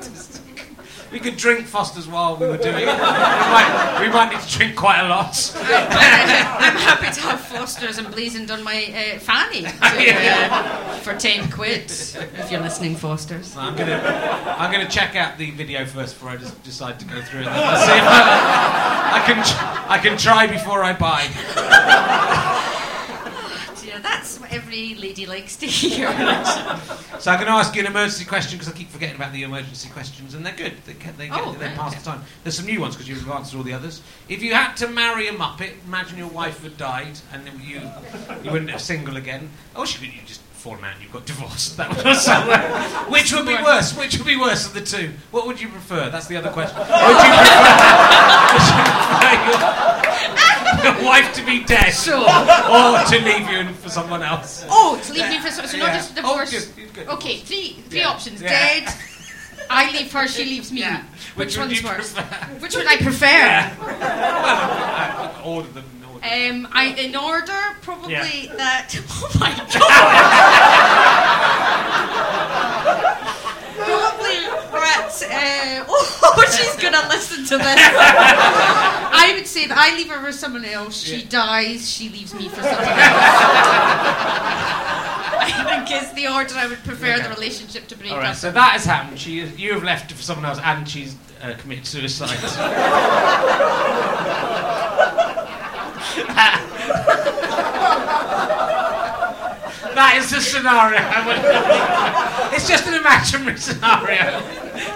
[1.10, 2.80] We could drink Foster's while we were doing it.
[2.80, 5.54] We might, we might need to drink quite a lot.
[5.58, 11.84] I'm happy to have Foster's emblazoned on my uh, fanny to, uh, for ten quid.
[11.84, 13.56] If you're listening, Foster's.
[13.56, 14.00] I'm gonna,
[14.58, 17.46] I'm gonna check out the video first before I just decide to go through it.
[17.48, 19.38] I, I can,
[19.88, 22.46] I can try before I buy.
[24.58, 26.08] Yeah, that's what every lady likes to hear.
[27.18, 29.42] So I'm going to ask you an emergency question because I keep forgetting about the
[29.42, 30.74] emergency questions, and they're good.
[30.86, 31.98] They, get, they, get, Oh, they right, pass okay.
[31.98, 32.22] the time.
[32.44, 34.02] There's some new ones because you've answered all the others.
[34.28, 37.80] If you had to marry a muppet, imagine your wife had died and then you
[38.44, 39.50] you wouldn't have single again.
[39.74, 41.76] Oh, she could you just fallen out and you've got divorced.
[41.76, 43.96] That also, which would be worse?
[43.98, 45.12] Which would be worse of the two?
[45.32, 46.10] What would you prefer?
[46.10, 46.78] That's the other question.
[46.86, 47.98] Would you prefer,
[48.54, 52.18] would you prefer your, your wife to be dead Sure.
[52.18, 54.64] or to leave you for someone else?
[54.68, 56.54] Oh, to leave me for so, so not just divorce.
[56.54, 58.08] Oh, good, good, okay, three three Yeah.
[58.08, 58.40] options.
[58.42, 58.48] Yeah.
[58.48, 58.94] Dead.
[59.70, 60.80] I leave her, she leaves me.
[60.80, 61.02] Yeah.
[61.34, 62.12] Which, would one's you worse?
[62.14, 62.46] prefer?
[62.60, 63.26] Which would I prefer?
[63.26, 63.76] Yeah.
[63.78, 66.26] Well, I ordered them in order.
[66.26, 68.54] Um, I in order probably Yeah.
[68.56, 68.94] that.
[69.10, 71.28] Oh my god!
[74.90, 77.66] Uh, oh, she's gonna listen to this.
[77.78, 81.00] I would say that I leave her for someone else.
[81.02, 81.28] She Yeah.
[81.28, 81.90] dies.
[81.90, 82.88] She leaves me for someone else.
[85.40, 88.36] I think is the order I would prefer the relationship to break All right, up.
[88.36, 89.18] so that has happened.
[89.18, 92.36] She, you have left for someone else, and she's uh, committed suicide.
[99.94, 101.00] that is the scenario.
[102.54, 104.40] It's just an imaginary scenario.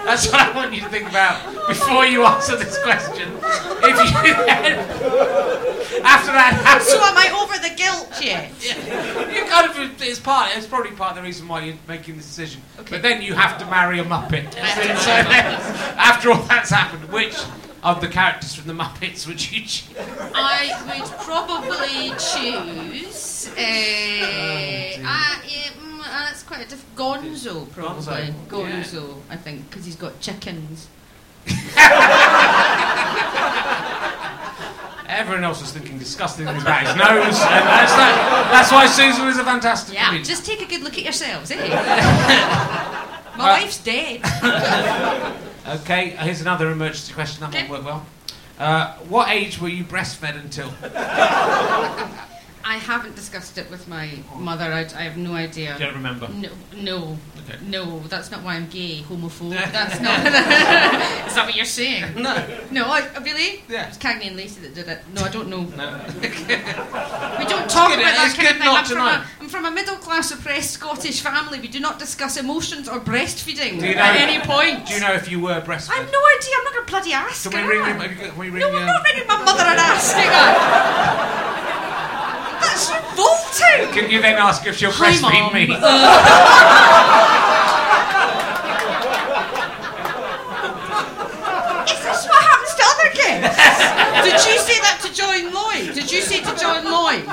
[0.05, 3.29] That's what I want you to think about before you answer this question.
[3.83, 4.79] If you then,
[6.03, 8.51] after that happens, so am I over the guilt yet?
[9.33, 12.25] you kind of it's part it's probably part of the reason why you're making this
[12.25, 12.61] decision.
[12.79, 12.91] Okay.
[12.95, 14.53] But then you have to marry a Muppet.
[14.53, 15.55] have So then,
[15.97, 17.37] after all that's happened, which
[17.83, 19.89] of the characters from the Muppets would you choose?
[20.33, 23.49] I would probably choose.
[23.51, 25.03] Uh, dear.
[25.05, 25.82] uh, yeah, mm,
[26.13, 28.03] uh, that's quite a diff- Gonzo, probably.
[28.47, 30.87] Gonzo, Gonzo, I think, because he's got chickens.
[31.47, 31.51] Uh,
[35.09, 39.27] Everyone else was thinking disgusting things about his nose, and that's, that, that's why Susan
[39.27, 40.25] is a fantastic Yeah, comedian.
[40.25, 41.57] just take a good look at yourselves, eh?
[43.37, 44.21] My Uh, wife's dead.
[45.65, 47.39] Okay, here's another emergency question.
[47.39, 47.69] That Okay.
[47.69, 48.05] won't work well.
[48.59, 50.67] Uh, what age were you breastfed until?
[52.65, 54.37] I haven't discussed it with my oh.
[54.37, 54.65] mother.
[54.65, 55.75] I, I have no idea.
[55.77, 56.29] Do you remember?
[56.29, 57.59] No, no, Okay.
[57.67, 57.99] no.
[58.07, 59.51] That's not why I'm gay, homophobe.
[59.71, 60.19] That's not.
[61.27, 62.15] Is that what you're saying?
[62.15, 62.33] No.
[62.71, 63.63] No, I, really?
[63.67, 63.83] Yeah.
[63.83, 65.01] It was Cagney and Lacey that did it.
[65.13, 65.63] No, I don't know.
[65.63, 65.99] No.
[67.39, 68.65] We don't talk good, about that it's kind good of thing.
[68.65, 71.59] not I'm from, a, I'm from a middle class oppressed Scottish family.
[71.59, 74.87] We do not discuss emotions or breastfeeding Do you at any point.
[74.87, 75.91] Do you know if you were breastfeeding?
[75.91, 76.53] I have no idea.
[76.57, 78.01] I'm not going to bloody ask Can we ring am him?
[78.01, 78.03] I?
[78.07, 81.43] have you got- Can we ring No, I'm not ringing my mother and asking her.
[82.63, 83.82] That's revolting.
[83.93, 85.53] Can you then ask if she'll Hi, breastfeed Mum.
[85.53, 85.63] me?
[90.63, 93.55] Is this what happens to other kids?
[94.23, 95.93] Did you say that to John Lloyd?
[95.93, 97.25] Did you say to John Lloyd?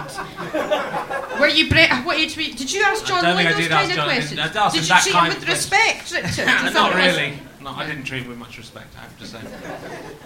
[1.40, 2.54] Were you bre- what age were you?
[2.54, 4.40] Did you ask John Lloyd those did kind of John- questions?
[4.40, 6.28] didn't- did you treat him with respect, Richard?
[6.66, 7.38] Is Not what it really.
[7.62, 8.94] No, I didn't treat him with much respect.
[8.96, 9.38] I have to say.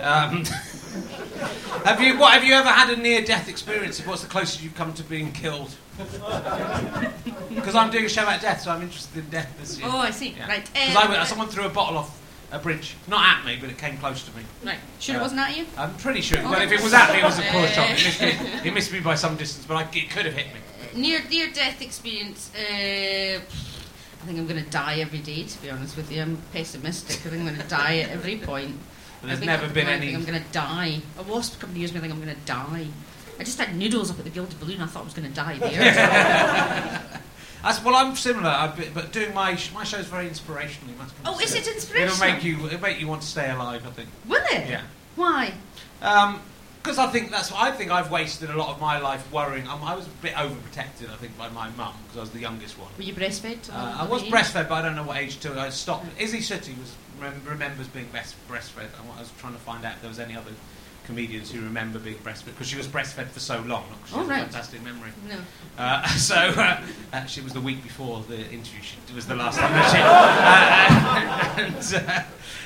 [0.01, 0.45] Um,
[1.85, 2.17] have you?
[2.19, 4.05] What have you ever had a near-death experience?
[4.07, 5.75] What's the closest you've come to being killed?
[7.55, 9.89] Because I'm doing a show about death, so I'm interested in death this year.
[9.91, 10.31] Oh, I see.
[10.37, 10.49] Yeah.
[10.49, 10.69] Right.
[10.75, 12.21] Because um, someone threw a bottle off
[12.51, 14.43] a bridge, not at me, but it came close to me.
[14.65, 14.79] right.
[14.99, 15.65] Sure, it Uh, wasn't at you.
[15.79, 16.43] I'm pretty sure.
[16.43, 17.91] Well, if it was at me, it was a poor shot.
[17.91, 18.29] It missed me,
[18.69, 20.61] it missed me by some distance, but I, it could have hit me.
[21.01, 22.51] Near near death experience.
[22.55, 23.41] Uh,
[24.25, 25.43] I think I'm going to die every day.
[25.43, 27.27] To be honest with you, I'm pessimistic.
[27.27, 28.79] I think I'm going to die at every point.
[29.23, 31.03] There's never been point I think I'm going to die.
[31.19, 31.91] I was for a couple of years.
[31.91, 32.87] ago, I think I'm going to die.
[33.39, 34.81] I just had noodles up at the Gilded Balloon.
[34.81, 37.21] I thought I was going to die there.
[37.63, 40.91] That's, well, I'm similar, but doing my sh- my show's very inspirational.
[40.91, 42.15] you must oh, is it inspirational?
[42.15, 43.87] It'll make you it'll make you want to stay alive.
[43.87, 44.09] I think.
[44.27, 44.71] Will it?
[44.71, 44.83] Yeah.
[45.17, 45.53] Why?
[46.01, 46.41] Um,
[46.85, 49.67] Because I think that's I think I've wasted a lot of my life worrying.
[49.67, 52.41] Um, I was a bit overprotected, I think, by my mum because I was the
[52.41, 52.91] youngest one.
[52.99, 53.73] Were you breastfed?
[53.73, 55.59] Uh, I was breastfed, but I don't know what age to.
[55.59, 56.05] I stopped.
[56.19, 58.91] Isy Suttie was rem- remembers being best breastfed.
[59.17, 60.51] I was trying to find out if there was any other
[61.07, 63.85] comedians who remember being breastfed because she was breastfed for so long.
[63.89, 64.41] Not she Oh, has right.
[64.41, 65.11] a fantastic memory.
[65.27, 65.37] No.
[65.79, 66.83] Uh, so uh,
[67.15, 68.83] actually, it was the week before the interview.
[68.83, 71.65] She, it was the last time that she.
[71.65, 72.23] Uh, and, uh,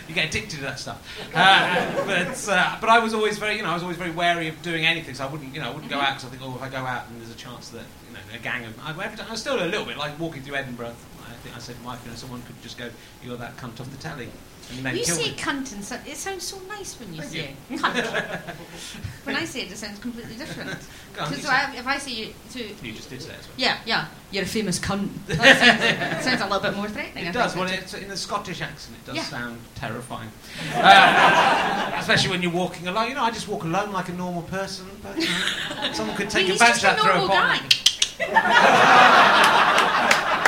[0.09, 1.07] you get addicted to that stuff.
[1.35, 4.49] Uh, but uh, but I was always very you know I was always very wary
[4.49, 5.14] of doing anything.
[5.14, 6.68] So I wouldn't you know I wouldn't go out because I think oh if I
[6.68, 9.29] go out and there's a chance that you know a gang of I, every time,
[9.29, 10.94] I was still a little bit like walking through Edinburgh.
[11.27, 12.90] I think I said to my know, someone could just go,
[13.23, 14.29] "You're that cunt off the telly,"
[14.70, 15.37] You kill say me.
[15.37, 17.78] cunt and so, it sounds so nice when you Thank say it.
[17.81, 18.40] cunt.
[19.24, 20.70] when I say it, it sounds completely different.
[21.16, 23.38] Go on, you So if I say you to you just did say it.
[23.38, 23.54] as well.
[23.57, 25.09] yeah, yeah, you're a famous cunt.
[25.26, 27.24] That sounds, sounds a little bit more threatening.
[27.26, 27.54] I It does.
[27.54, 29.24] think, Well, it's, in the Scottish accent, it does Yeah.
[29.24, 30.31] sound terrifying.
[30.74, 33.09] Uh, especially when you're walking alone.
[33.09, 34.87] You know, I just walk alone like a normal person.
[35.02, 37.14] But, you know, someone could take Well, a he's bench just a out, throw a
[37.18, 37.48] normal bomb.
[37.48, 37.57] guy.
[37.57, 37.68] at me.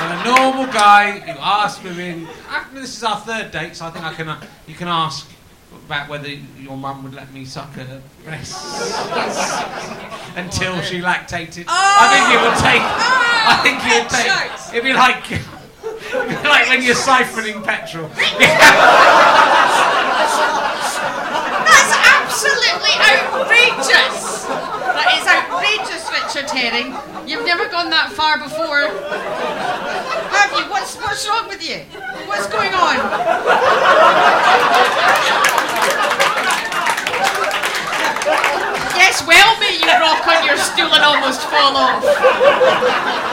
[0.01, 2.29] I'm a normal guy who asks women.
[2.73, 4.29] This is our third date, so I think I can.
[4.29, 5.29] Uh, you can ask
[5.87, 8.55] about whether your mum would let me suck her breasts
[10.37, 11.65] until she lactated.
[11.69, 12.83] I think it would take.
[12.83, 14.41] I think it would take.
[14.75, 15.31] It'd be like.
[16.15, 18.09] it'd be like when you're siphoning petrol.
[21.67, 24.45] That's absolutely outrageous.
[24.47, 26.00] That is outrageous,
[26.33, 26.95] Richard Herring.
[27.29, 30.71] You've never gone that far before, have you?
[30.71, 31.83] What's what's wrong with you?
[32.31, 32.95] What's going on?
[38.95, 43.30] Yes, well may you rock on your stool and almost fall off.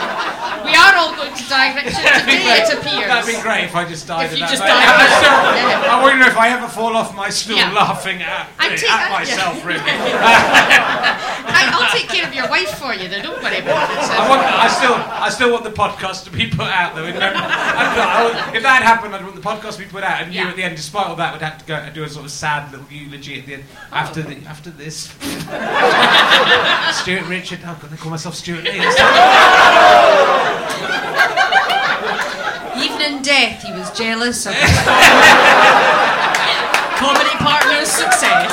[0.88, 2.78] We are all going to die, Richard, That'd be today, it great.
[2.80, 3.08] appears.
[3.12, 4.50] That'd be great if I just died If of you that.
[4.56, 5.92] just died I, of still, that, yeah.
[5.94, 7.72] I wonder if I ever fall off my stool Yeah.
[7.72, 9.18] laughing at, I take- at yeah.
[9.18, 9.80] myself, really.
[9.84, 13.20] I, I'll take care of your wife for you, though.
[13.20, 13.98] Don't worry about it.
[14.00, 17.04] I, want, I still, I still want the podcast to be put out, though.
[17.04, 20.32] And, I- I- if that happened, I'd want the podcast to be put out, and
[20.34, 22.24] you at the end, despite all that, would have to go and do a sort
[22.24, 23.64] of sad little eulogy at the end.
[23.92, 23.96] Oh.
[23.96, 25.10] After the, after this,
[27.02, 27.60] Stuart Richard.
[27.64, 28.80] I'm going to call myself Stewart Lee.
[32.82, 34.70] Even in death, he was jealous of his
[36.98, 38.52] comedy partner's success.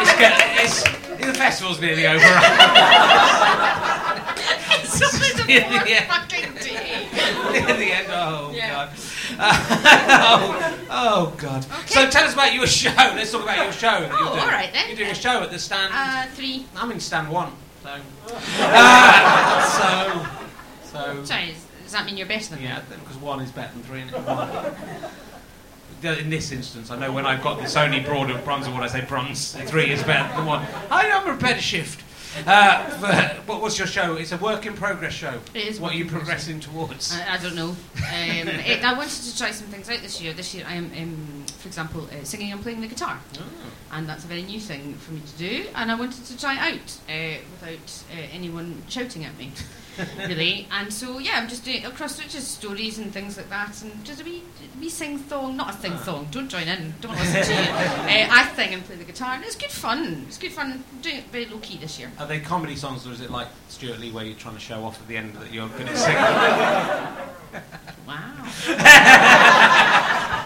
[0.00, 0.32] It's, get,
[0.64, 0.82] it's,
[1.26, 2.22] the festival's nearly over.
[4.70, 5.08] It's the
[5.48, 7.08] Yeah, fucking day.
[7.58, 8.06] in the end.
[8.10, 8.70] Oh Yeah.
[8.70, 8.88] god.
[9.40, 11.64] oh, oh god.
[11.64, 11.86] Okay.
[11.86, 12.90] So tell us about your show.
[12.96, 14.00] Let's talk about your show.
[14.00, 14.40] That you're Oh, doing.
[14.40, 14.88] all right then.
[14.88, 15.92] You're doing a show at the stand.
[15.94, 16.66] Uh, three.
[16.76, 17.52] I'm in stand one.
[17.82, 17.96] So.
[18.58, 19.62] Uh,
[20.82, 20.90] so.
[20.90, 21.24] So.
[21.24, 22.62] Sorry, does, that mean you're better than?
[22.64, 24.02] Yeah, because one is better than three.
[26.02, 28.86] In this instance, I know when I've got the Sony Broad of Bronze Award, I
[28.88, 29.52] say bronze.
[29.52, 30.64] Three is better than one.
[30.90, 32.02] I am prepared to shift.
[32.46, 34.14] Uh, what was your show?
[34.16, 35.40] It's a work in progress show.
[35.54, 37.14] It is What are you progressing towards?
[37.16, 37.70] I, I don't know.
[37.70, 37.76] Um,
[38.48, 40.32] it, I wanted to try some things out this year.
[40.32, 43.42] This year, I am, um, for example, uh, singing and playing the guitar, Oh.
[43.92, 45.66] and that's a very new thing for me to do.
[45.74, 49.52] And I wanted to try it out uh, without uh, anyone shouting at me,
[50.18, 50.66] really.
[50.70, 54.20] And so, yeah, I'm just doing across just stories and things like that, and just
[54.20, 54.42] a wee,
[54.80, 56.28] wee sing thong, not a sing thong.
[56.30, 56.94] Don't join in.
[57.00, 57.68] Don't listen to you.
[58.08, 60.24] Uh, I sing and play the guitar, and it's good fun.
[60.26, 60.72] It's good fun.
[60.72, 62.10] I'm doing it very low key this year.
[62.18, 64.82] Are they comedy songs, or is it like Stewart Lee, where you're trying to show
[64.84, 67.24] off at the end that you're good at singing?
[68.06, 68.48] Wow.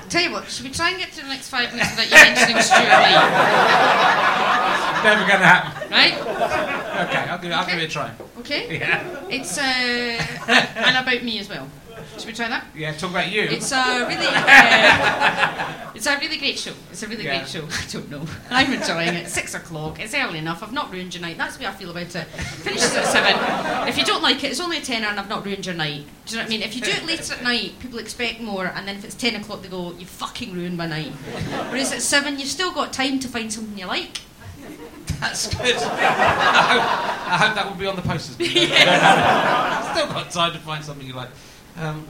[0.08, 2.16] Tell you what, should we try and get to the next five minutes without you
[2.16, 3.14] mentioning Stewart Lee?
[5.04, 5.90] Never going to happen.
[5.90, 6.78] Right?
[6.92, 8.10] Okay, I'll give, it- I'll give it a try.
[8.40, 8.78] Okay.
[8.78, 9.62] Yeah, It's uh,
[10.76, 11.68] and about me as well.
[12.18, 12.64] Should we try that?
[12.74, 12.92] yeah.
[12.92, 13.42] Talk about you.
[13.42, 16.72] It's a really, uh, it's a really great show.
[16.90, 17.38] It's a really Yeah.
[17.38, 17.64] great show.
[17.70, 18.26] I don't know.
[18.50, 19.28] I'm enjoying it.
[19.28, 20.00] Six o'clock.
[20.00, 20.62] It's early enough.
[20.62, 21.38] I've not ruined your night.
[21.38, 22.24] That's the way I feel about it.
[22.26, 23.88] Finishes at seven.
[23.88, 26.04] If you don't like it, it's only a tenner, and I've not ruined your night.
[26.26, 26.62] Do you know what I mean?
[26.62, 29.34] If you do it later at night, people expect more, and then if it's ten
[29.36, 31.12] o'clock, they go, "You fucking ruined my night."
[31.70, 34.20] Whereas at seven, you've still got time to find something you like.
[35.22, 35.76] That's good.
[35.76, 36.82] I hope,
[37.32, 38.36] I hope that will be on the posters.
[38.36, 39.96] but you don't have it.
[39.96, 41.28] Still got time to find something you like.
[41.76, 42.04] Um,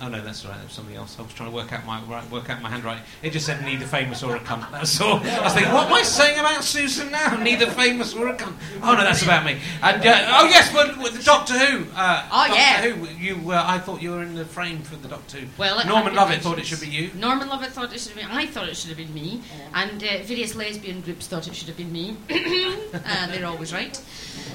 [0.00, 0.56] oh no, that's right.
[0.56, 1.18] That was something else.
[1.18, 3.02] I was trying to work out my work out my handwriting.
[3.22, 4.70] It just said neither famous or a cunt.
[4.70, 5.20] That's all.
[5.20, 7.36] I was thinking, what am I saying about Susan now?
[7.36, 8.54] Neither famous or a cunt.
[8.82, 9.58] Oh no, that's about me.
[9.82, 11.84] And uh, oh yes, but with the Doctor Who.
[11.94, 12.82] Uh, Oh, Doctor yeah.
[12.90, 13.06] Who.
[13.24, 13.50] You.
[13.52, 15.46] Uh, I thought you were in the frame for the Doctor Who.
[15.58, 17.10] Well, Norman Lovett thought it should be you.
[17.14, 18.36] Norman Lovett thought it should have been.
[18.36, 19.42] I thought it should have been me,
[19.74, 22.16] and uh, various lesbian groups thought it should have been me.
[22.28, 23.96] and they're always right.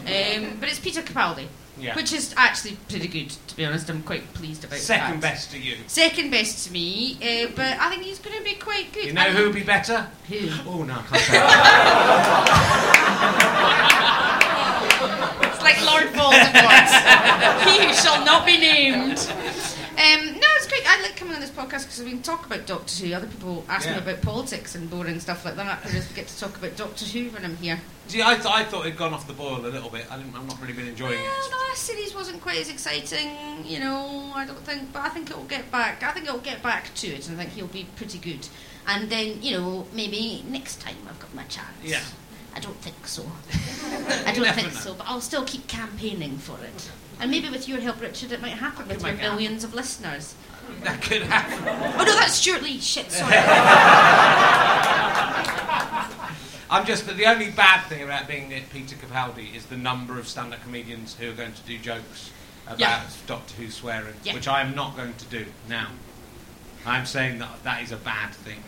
[0.06, 1.48] Um, but it's Peter Capaldi,
[1.84, 1.96] Yeah.
[1.96, 3.30] which is actually pretty good.
[3.50, 5.34] To be honest, I'm quite pleased about Second that.
[5.34, 5.76] best to you.
[5.88, 9.06] Second best to me, uh, but I think he's going to be quite good.
[9.06, 10.08] You know And- who would be better?
[10.30, 10.50] Who?
[10.66, 11.38] Oh no, I can't say.
[15.44, 16.90] It's like Lord Voldemort.
[17.68, 19.18] he who shall not be named.
[19.94, 20.82] Um, no, it's great.
[20.88, 23.14] I like coming on this podcast because we can talk about Doctor Who.
[23.14, 25.86] Other people ask me about politics and boring stuff like that.
[25.86, 27.80] I just get to talk about Doctor Who when I'm here.
[28.08, 30.12] See, I, th- I thought it'd gone off the boil a little bit.
[30.12, 31.52] I didn't, I've not really been enjoying Well, it.
[31.52, 33.30] the last series wasn't quite as exciting,
[33.66, 34.32] you know.
[34.36, 36.02] I don't think, but I think it'll get back.
[36.04, 38.48] I think it'll get back to it, and I think he'll be pretty good.
[38.88, 41.68] And then, you know, maybe next time I've got my chance.
[41.84, 42.02] Yeah.
[42.56, 43.26] I don't think so.
[44.26, 44.80] I don't think know.
[44.80, 46.92] so, but I'll still keep campaigning for it.
[47.20, 49.36] And maybe with your help, Richard, it might happen with your happen.
[49.36, 50.36] millions of listeners.
[50.84, 51.58] That could happen.
[52.00, 52.80] Oh no, that's Stewart Lee.
[52.80, 53.36] Shit, sorry.
[56.70, 60.18] I'm just, but the only bad thing about being at Peter Capaldi is the number
[60.18, 62.32] of stand-up comedians who are going to do jokes
[62.66, 63.04] about Yeah.
[63.28, 64.34] Doctor Who swearing, Yeah.
[64.34, 65.90] which I am not going to do now.
[66.86, 68.64] I'm saying that that is a bad thing.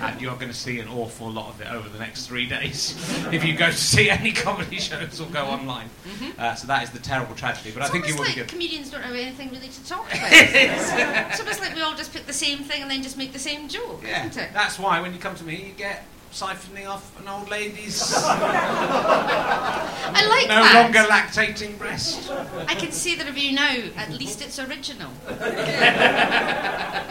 [0.00, 2.94] And you're going to see an awful lot of it over the next three days
[3.32, 5.90] if you go to see any comedy shows or go online.
[6.38, 7.70] Uh, so that is the terrible tragedy.
[7.70, 7.82] But Mm-hmm.
[7.82, 8.48] It's I think you will like be good.
[8.48, 10.30] comedians don't have anything really to talk about.
[10.32, 13.38] it's almost like we all just pick the same thing and then just make the
[13.38, 14.50] same joke, Yeah, isn't it?
[14.54, 18.02] that's why when you come to me, you get siphoning off an old lady's
[20.14, 20.74] I like no that.
[20.82, 22.30] longer lactating breast.
[22.66, 23.76] I can see that the review now.
[23.96, 25.10] At least it's original.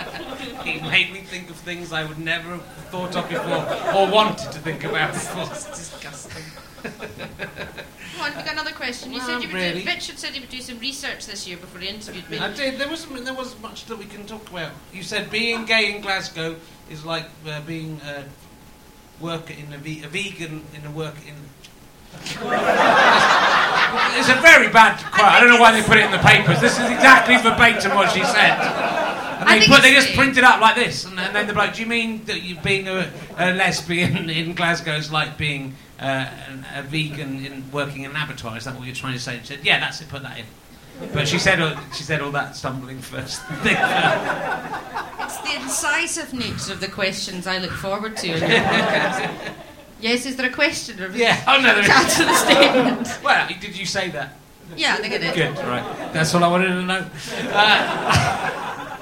[0.64, 4.52] It made me think of things I would never have thought of before or wanted
[4.52, 5.44] to think about before.
[5.52, 6.44] It's disgusting.
[6.84, 9.12] Come on, we got another question.
[9.12, 9.82] You Well, said you would really.
[9.84, 12.38] do, Richard said he would do some research this year before he interviewed me.
[12.40, 12.78] I did.
[12.80, 13.26] There wasn't.
[13.26, 14.72] There wasn't much that we can talk about.
[14.94, 16.56] You said being gay in Glasgow
[16.90, 18.24] is like uh, being a
[19.22, 21.36] worker in a, ve- a vegan in a work in.
[24.20, 25.28] it's a very bad quote.
[25.28, 26.60] I don't know why they put it in the papers.
[26.62, 28.58] This is exactly verbatim what she said.
[29.42, 29.82] And I they put.
[29.82, 31.88] They just the- printed up like this, and, then- and then they're like, "Do you
[31.88, 36.04] mean that you being a, a lesbian in Glasgow is like being uh,
[36.48, 38.56] an, a vegan in working in an abattoir?
[38.58, 40.10] Is that what you're trying to say?" She said, "Yeah, that's it.
[40.10, 40.46] Put that in."
[41.14, 43.42] But she said all, she said all that stumbling first.
[43.64, 43.76] thing.
[43.76, 49.54] It's the incisive nature of the questions I look forward to in your podcast.
[50.00, 51.02] yes, is there a question?
[51.02, 51.44] Or yeah.
[51.48, 51.74] Oh no.
[51.74, 51.90] There is.
[51.90, 53.20] answer the statement.
[53.24, 54.36] Well, did you say that?
[54.76, 55.34] Yeah, I think I did.
[55.36, 55.58] Good.
[55.66, 55.84] Right.
[56.14, 57.06] That's all I wanted to know.
[57.52, 58.98] Uh,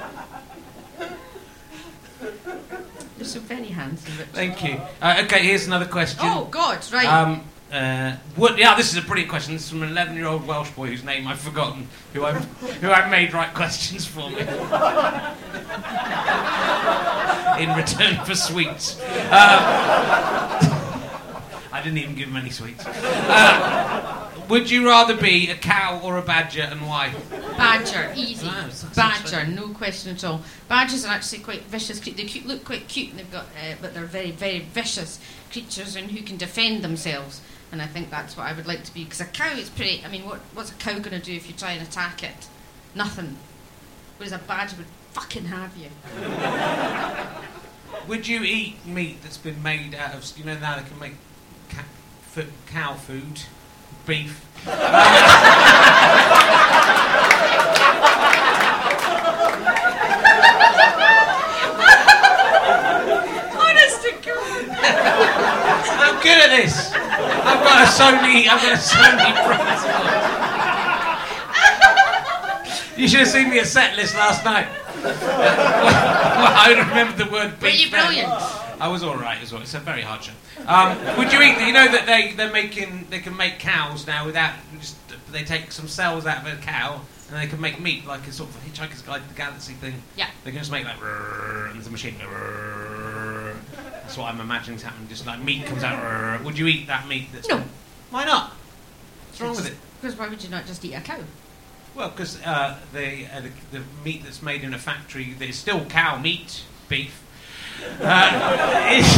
[3.18, 4.32] You're so very handsome, Richard.
[4.32, 4.80] thank you.
[5.02, 5.42] Uh, okay.
[5.44, 6.20] Here's another question.
[6.22, 7.06] Oh, God, right.
[7.06, 9.54] Um, uh, what, yeah, this is a brilliant question.
[9.54, 12.44] This is from an 11-year-old Welsh boy whose name I've forgotten, who I've,
[12.80, 14.40] who I've made write questions for me
[17.62, 18.98] in return for sweets.
[19.00, 19.60] Um,
[21.72, 22.84] I didn't even give him any sweets.
[22.86, 27.14] Uh, Would you rather be a cow or a badger, and why?
[27.56, 28.46] Badger, easy.
[28.46, 30.40] Wow, that's Badger, no question at all.
[30.68, 32.00] Badgers are actually quite vicious.
[32.00, 35.20] cre- They cute, look quite cute, and they've got, uh, but they're very, very vicious
[35.52, 37.40] creatures and who can defend themselves.
[37.72, 39.04] And I think that's what I would like to be.
[39.04, 40.02] Because a cow is pretty.
[40.04, 42.48] I mean, what, what's a cow going to do if you try and attack it?
[42.94, 43.36] Nothing.
[44.16, 45.88] Whereas a badger would fucking have you.
[48.08, 51.14] Would you eat meat that's been made out of, you know, now they can make
[51.68, 51.84] ca-
[52.36, 53.42] f- cow food,
[54.06, 54.46] beef?
[62.70, 64.68] Honest to God.
[66.00, 66.89] I'm good at this.
[67.50, 68.46] I've got a Sony.
[68.48, 70.30] I've got a Sony principal.
[73.00, 74.68] You should have seen me at set list last night.
[75.02, 77.62] well, I remember the word beef.
[77.62, 78.30] Were you brilliant?
[78.80, 79.62] I was all right as well.
[79.62, 80.32] It's a very hard show.
[80.66, 81.58] Um, would you eat?
[81.66, 84.96] You know that they they're making they can make cows now without just
[85.32, 88.32] they take some cells out of a cow and they can make meat like a
[88.32, 89.94] sort of Hitchhiker's Guide to the Galaxy thing.
[90.16, 90.28] Yeah.
[90.44, 92.16] They can just make like and there's a machine.
[94.10, 95.06] That's what I'm imagining's happening.
[95.06, 96.42] Just like meat comes out.
[96.42, 97.28] Would you eat that meat?
[97.32, 97.62] That's No.
[98.10, 98.50] Why not?
[99.28, 99.76] What's wrong with it?
[100.00, 101.20] Because why would you not just eat a cow?
[101.94, 105.84] Well, because uh, the, uh, the the meat that's made in a factory, there's still
[105.84, 107.22] cow meat, beef.
[108.00, 109.16] Uh, is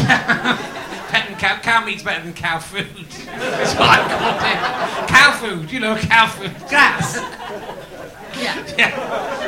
[1.11, 2.85] better than cow, cow meat's better than cow food.
[3.25, 5.09] That's what I called it.
[5.09, 6.55] Cow food, you know, cow food.
[6.69, 7.19] Grass.
[8.35, 8.65] Yeah.
[8.79, 9.42] Yeah.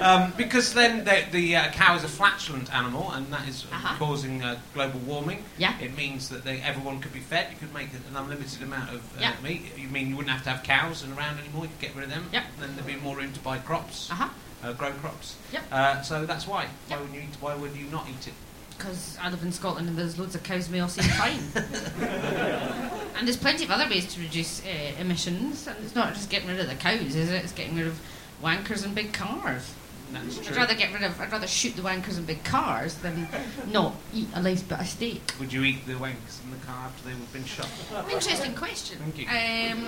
[0.00, 3.96] Um, because then the, the uh, cow is a flatulent animal, and that is Uh-huh.
[3.98, 5.44] causing uh, global warming.
[5.58, 5.78] Yeah.
[5.80, 7.48] It means that they, everyone could be fed.
[7.52, 9.32] You could make an unlimited amount of uh, Yeah.
[9.42, 9.62] meat.
[9.76, 11.64] You mean you wouldn't have to have cows around anymore?
[11.64, 12.26] You could get rid of them.
[12.32, 12.44] Yep.
[12.60, 14.28] Then there'd be more room to buy crops, Uh huh.
[14.62, 15.36] uh, grow crops.
[15.52, 15.62] Yep.
[15.70, 16.68] Uh, so that's why.
[16.88, 17.36] Why would you eat?
[17.40, 18.34] Why would you not eat it?
[18.76, 21.38] Because I live in Scotland and there's loads of cows all seem fine.
[23.16, 24.68] and there's plenty of other ways to reduce uh,
[25.00, 25.66] emissions.
[25.68, 27.44] And it's not just getting rid of the cows, is it?
[27.44, 28.00] It's getting rid of
[28.42, 29.72] wankers and big cars.
[30.14, 31.20] That's I'd rather get rid of.
[31.20, 33.26] I'd rather shoot the wankers in big cars than
[33.70, 35.32] not eat a nice bit of steak.
[35.40, 37.68] Would you eat the wankers in the car after they've been shot?
[38.10, 38.98] Interesting question.
[38.98, 39.26] Thank you.
[39.28, 39.84] Um,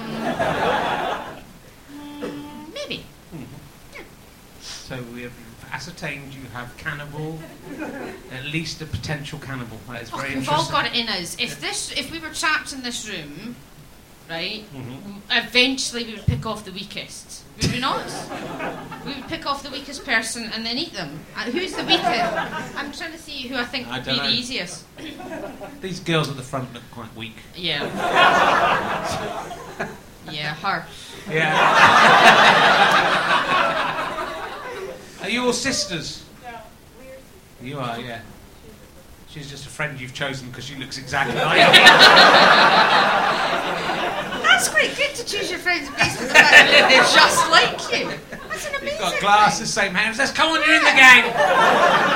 [2.75, 3.05] maybe.
[4.61, 5.33] So we have
[5.73, 7.39] ascertained you have cannibal,
[8.33, 9.79] at least a potential cannibal.
[9.89, 11.37] That is Oh, very we've all got it in us.
[11.41, 13.57] If this, if we were trapped in this room,
[14.29, 15.21] right, Mhm.
[15.31, 17.43] eventually we would pick off the weakest.
[17.63, 18.05] Would we not?
[19.07, 21.21] we would pick off the weakest person and then eat them.
[21.37, 22.05] Uh, who's the weakest?
[22.77, 24.23] I'm trying to see who I think I would be know.
[24.25, 24.85] the easiest.
[25.81, 27.37] These girls at the front look quite weak.
[27.55, 27.85] Yeah.
[30.31, 30.85] yeah, her.
[31.31, 31.57] Yeah.
[35.23, 36.23] Are you all sisters?
[36.45, 36.59] No.
[37.63, 38.21] You are, yeah.
[39.29, 41.83] She's just a friend you've chosen because she looks exactly like you.
[44.43, 47.77] That's quite good to choose your friends based on the fact that they're just like
[47.93, 48.09] you.
[48.49, 48.89] That's an amazing.
[48.89, 49.21] You've got thing.
[49.21, 50.15] glasses, same hair.
[50.15, 51.25] Says, come on, you're in the gang.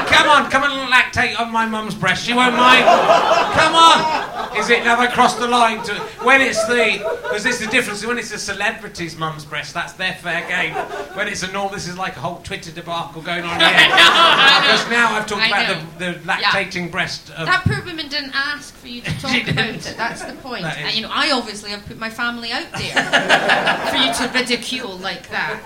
[0.08, 2.24] Come on, come and lactate on my mum's breast.
[2.24, 2.84] She won't mind.
[2.86, 4.29] Come on.
[4.56, 7.70] Is it now they cross the line to when it's the because this is the
[7.72, 10.74] difference when it's a celebrity's mum's breast that's their fair game
[11.16, 14.90] when it's a normal this is like a whole Twitter debacle going on here because
[14.90, 18.74] now I've talked I about the, the lactating breast of That poor woman didn't ask
[18.74, 19.94] for you to talk about it.
[19.96, 20.62] That's the point.
[20.62, 24.32] That And, you know, I obviously have put my family out there for you to
[24.34, 25.62] ridicule like that.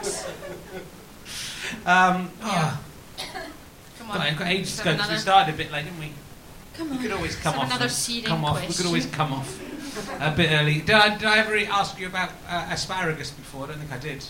[1.86, 2.76] um, Yeah.
[3.18, 3.46] oh,
[3.98, 4.20] Come on.
[4.20, 6.12] I've got ages Let's to have go 'cause we started a bit late didn't we
[6.76, 7.88] Come we could always come off Another
[8.24, 9.60] come off we could always come off
[10.20, 13.66] a bit early did I, did I ever ask you about uh, asparagus before I
[13.68, 14.24] don't think I did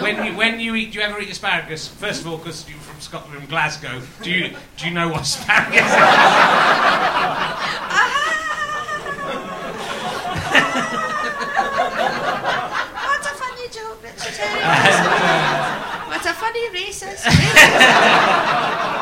[0.00, 1.86] When you when you eat, do you ever eat asparagus?
[1.86, 5.22] First of all, because you're from Scotland, from Glasgow, do you do you know what
[5.22, 5.94] asparagus is?
[13.06, 14.02] What a funny joke.
[14.40, 17.24] And, What a funny racist.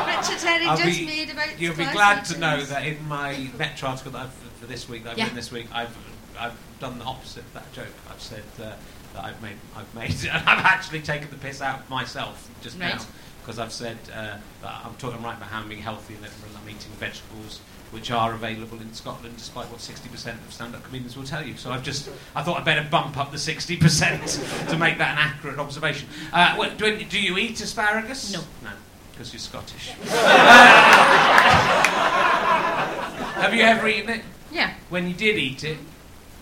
[0.47, 3.49] Richard Herring I'll just be- made about you'll be glad to know that in my
[3.57, 5.23] Metro article that I've, for this week, that I've Yeah.
[5.25, 5.95] written this week, I've
[6.39, 7.87] I've done the opposite of that joke.
[8.09, 8.73] I've said uh,
[9.13, 12.77] that I've made I've made and I've actually taken the piss out of myself just
[12.77, 12.97] now
[13.41, 16.69] because I've said uh, that I'm talking right about how I'm being healthy and I'm
[16.69, 21.41] eating vegetables which are available in Scotland despite what 60% of stand-up comedians will tell
[21.41, 21.55] you.
[21.55, 25.17] So I've just I thought I'd better bump up the 60% to make that an
[25.17, 26.09] accurate observation.
[26.33, 28.33] Uh, what, do, do you eat asparagus?
[28.33, 28.41] No.
[28.61, 28.71] No,
[29.17, 29.89] because you're Scottish.
[33.41, 34.21] Have you ever eaten it?
[34.51, 34.75] Yeah.
[34.89, 35.79] When you did eat it,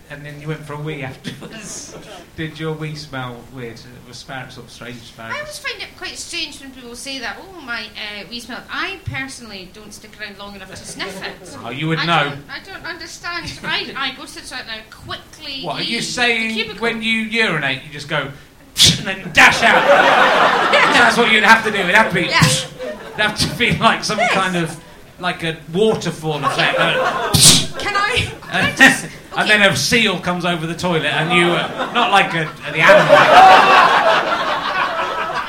[0.10, 1.98] and then you went for a wee afterwards.
[2.36, 3.80] Did your wee smell weird?
[3.80, 7.40] It was sort of strange I always find it quite strange when people say that.
[7.42, 8.62] Oh, my uh, wee smell.
[8.70, 11.58] I personally don't stick around long enough to sniff it.
[11.64, 12.30] Oh, you would I know.
[12.36, 13.60] Don't, I don't understand.
[13.64, 15.64] I, I go to the toilet now quickly.
[15.64, 16.78] What are you saying?
[16.78, 18.32] When you urinate, you just go
[19.00, 19.82] and then dash out.
[19.84, 21.78] 'Cause That's what you'd have to do.
[21.80, 22.22] It'd have to be.
[22.28, 22.40] Yeah.
[22.44, 24.34] It'd have to be like some Yes.
[24.34, 24.80] kind of
[25.20, 26.78] like a waterfall effect.
[27.80, 28.16] Can I?
[28.18, 29.08] Can I and, just,
[29.38, 32.80] and then a seal comes over the toilet, and you uh, not like a, the
[32.82, 33.16] animal.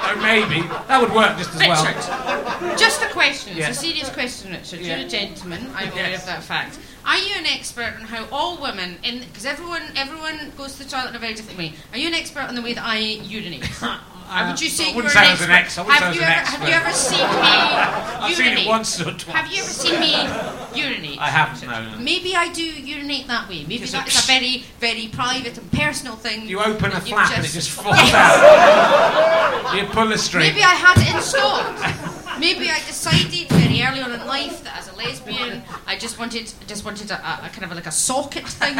[0.07, 1.85] oh, maybe that would work just as well.
[1.85, 3.59] Richard, just question.
[3.59, 4.81] It's a serious question, Richard.
[4.81, 4.97] Yeah.
[4.99, 5.67] You're a gentleman.
[5.75, 6.21] I'm aware Yes.
[6.21, 6.79] of that fact.
[7.05, 10.91] Are you an expert on how all women, in because everyone everyone goes to the
[10.91, 11.73] toilet in a very different way.
[11.93, 13.69] Are you an expert on the way that I urinate?
[14.29, 15.53] Uh, would you say you wouldn't were say an I an expert?
[15.53, 17.15] ex- I wouldn't say I have you an ever expert.
[17.15, 17.37] have you ever seen me
[18.27, 18.59] I've urinate?
[18.59, 19.37] seen it once or twice.
[19.37, 20.13] Have you ever seen me
[20.83, 21.19] urinate?
[21.21, 21.71] I haven't.
[21.71, 21.99] No, no.
[22.03, 23.63] Maybe I do urinate that way.
[23.63, 26.49] Maybe Just that a- is a very, very private and personal thing.
[26.49, 28.15] You open a flap and it just falls Yes.
[28.17, 29.77] out.
[29.77, 30.49] You pull a string.
[30.49, 32.26] Maybe I had it installed.
[32.39, 36.53] Maybe I decided very early on in life that as a lesbian, I just wanted,
[36.67, 38.77] just wanted a, a, a kind of like a socket thing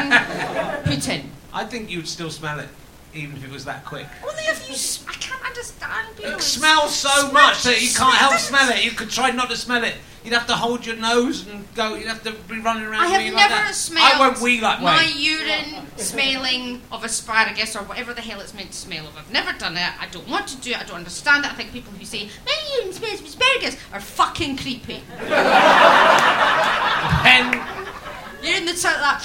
[0.85, 1.31] put in.
[1.53, 2.69] I think you'd still smell it,
[3.17, 4.07] even if it was that quick.
[4.23, 6.33] Only if you, s- I can't understand people.
[6.33, 8.85] It smells so much that you can't help smell it.
[8.85, 9.95] You could try not to smell it.
[10.25, 11.95] You'd have to hold your nose and go.
[11.95, 13.05] You'd have to be running around.
[13.05, 13.75] I have never like that.
[13.77, 15.13] smelled I won't wee that my way.
[15.15, 19.17] urine smelling of asparagus or whatever the hell it's meant to smell of.
[19.17, 19.89] I've never done it.
[20.01, 20.81] I don't want to do it.
[20.81, 21.53] I don't understand it.
[21.53, 25.01] I think people who say my urine smells of asparagus are fucking creepy.
[27.23, 27.53] Then
[28.43, 29.01] You're in the toilet.
[29.01, 29.21] Like,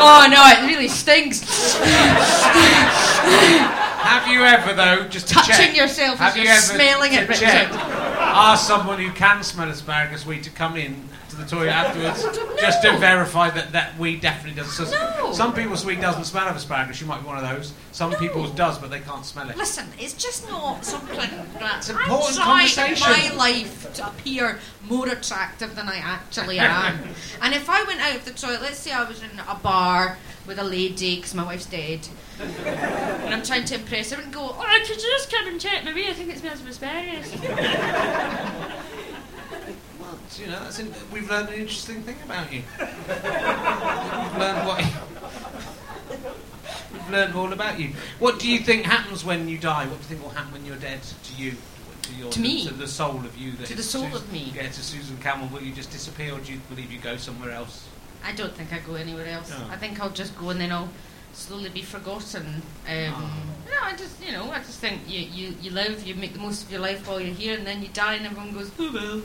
[0.00, 1.42] oh no, it really stinks.
[3.98, 7.12] have you ever though just to Touching check, yourself have as you you're ever smelling
[7.12, 7.44] to it, Richard.
[7.44, 11.08] check, ask someone who can smell asparagus weed to come in
[11.38, 12.22] the toilet afterwards
[12.60, 14.86] just to verify that that wee definitely doesn't.
[14.86, 15.32] So No.
[15.32, 17.00] Some people's wee doesn't smell of asparagus.
[17.00, 17.72] You might be one of those.
[17.92, 18.18] Some No.
[18.18, 19.56] people's does, but they can't smell it.
[19.56, 21.16] Listen, it's just not something
[21.60, 26.58] that It's important I'm trying in my life to appear more attractive than I actually
[26.58, 26.98] am.
[27.42, 30.18] and if I went out of the toilet, let's say I was in a bar
[30.46, 32.08] with a lady because my wife's dead,
[32.40, 35.84] and I'm trying to impress her, and go, "Oh, could you just come and check?
[35.84, 37.34] Maybe I think it smells of asparagus."
[40.36, 42.62] You know, that's in, we've learned an interesting thing about you.
[42.78, 44.84] we've learned what.
[46.92, 47.92] we've learned all about you.
[48.18, 49.86] What do you think happens when you die?
[49.86, 51.52] What do you think will happen when you're dead to you?
[52.02, 52.66] To, your, To me?
[52.66, 53.52] To the soul of you.
[53.52, 54.52] That To the soul Susan- of me?
[54.54, 55.50] Yeah, to Susan Calman.
[55.52, 57.86] Will you just disappear, or do you believe you go somewhere else?
[58.24, 59.52] I don't think I go anywhere else.
[59.54, 59.68] Oh.
[59.70, 60.88] I think I'll just go and then I'll
[61.32, 62.62] slowly be forgotten.
[62.88, 63.32] Um, Oh.
[63.70, 66.38] No, I just, you know, I just think you, you, you live, you make the
[66.40, 68.90] most of your life while you're here, and then you die, and everyone goes, oh
[68.92, 69.22] well.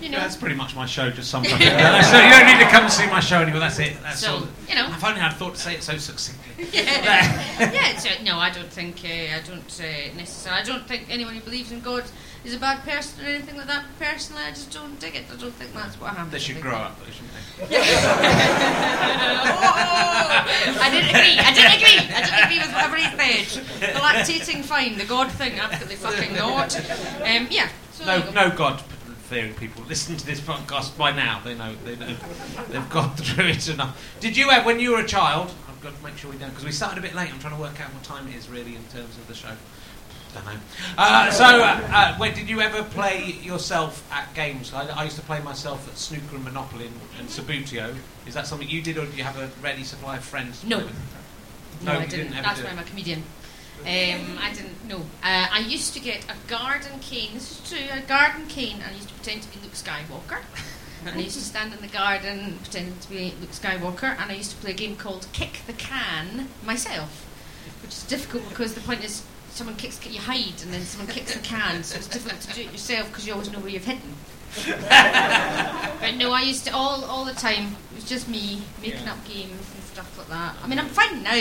[0.00, 1.52] You know, That's pretty much my show, just summed up.
[1.52, 3.60] so you don't need to come and see my show anymore.
[3.60, 3.96] That's it.
[4.02, 4.42] That's so all.
[4.66, 6.66] you know, If only I'd thought to say it so succinctly.
[6.72, 7.96] yeah, yeah.
[7.98, 10.62] So, no, I don't think uh, I don't uh, necessarily.
[10.62, 12.04] I don't think anyone who believes in God
[12.44, 13.84] is a bad person or anything like that.
[13.98, 15.24] Personally, I just don't dig it.
[15.30, 16.32] I don't think that's what happens.
[16.32, 17.32] They should grow up, though, shouldn't
[17.70, 17.76] they?
[17.76, 17.90] Oh,
[20.80, 21.36] I didn't agree.
[21.38, 21.98] I didn't agree.
[22.14, 23.04] I didn't agree with whatever he
[23.44, 23.92] said.
[23.94, 24.96] The lactating, fine.
[24.96, 26.74] The God thing, absolutely fucking not.
[27.20, 27.68] Um, yeah.
[27.92, 28.30] So No, go.
[28.30, 28.82] no God
[29.30, 31.40] fearing people listen to this podcast by now.
[31.44, 32.16] They know, they know,
[32.68, 33.96] they've gone through it enough.
[34.18, 35.52] Did you ever, when you were a child?
[35.68, 37.32] I've got to make sure we don't because we started a bit late.
[37.32, 39.52] I'm trying to work out what time it is really in terms of the show.
[40.34, 40.60] Don't know.
[40.98, 44.72] Uh, so, uh, uh, when did you ever play yourself at games?
[44.74, 47.94] I, I used to play myself at snooker and Monopoly and, and Subbuteo.
[48.26, 50.64] Is that something you did, or did you have a ready supply of friends?
[50.64, 50.78] No.
[50.80, 50.86] No,
[51.84, 52.10] No, I didn't.
[52.10, 52.70] didn't ever That's do why.
[52.72, 53.22] I'm a comedian.
[53.80, 54.88] Um, I didn't.
[54.88, 55.02] know.
[55.22, 57.30] Uh, I used to get a garden cane.
[57.34, 57.86] This is true.
[57.92, 58.82] A garden cane.
[58.86, 60.40] I used to pretend to be Luke Skywalker.
[61.06, 64.16] and I used to stand in the garden pretending to be Luke Skywalker.
[64.20, 67.26] And I used to play a game called Kick the Can myself,
[67.82, 71.34] which is difficult because the point is someone kicks, you hide, and then someone kicks
[71.34, 71.82] the can.
[71.82, 74.14] So it's difficult to do it yourself because you always know where you've hidden.
[74.66, 77.76] but no, I used to all all the time.
[77.92, 79.12] It was just me making Yeah.
[79.12, 80.54] up games and stuff like that.
[80.62, 81.40] I mean, I'm fine now.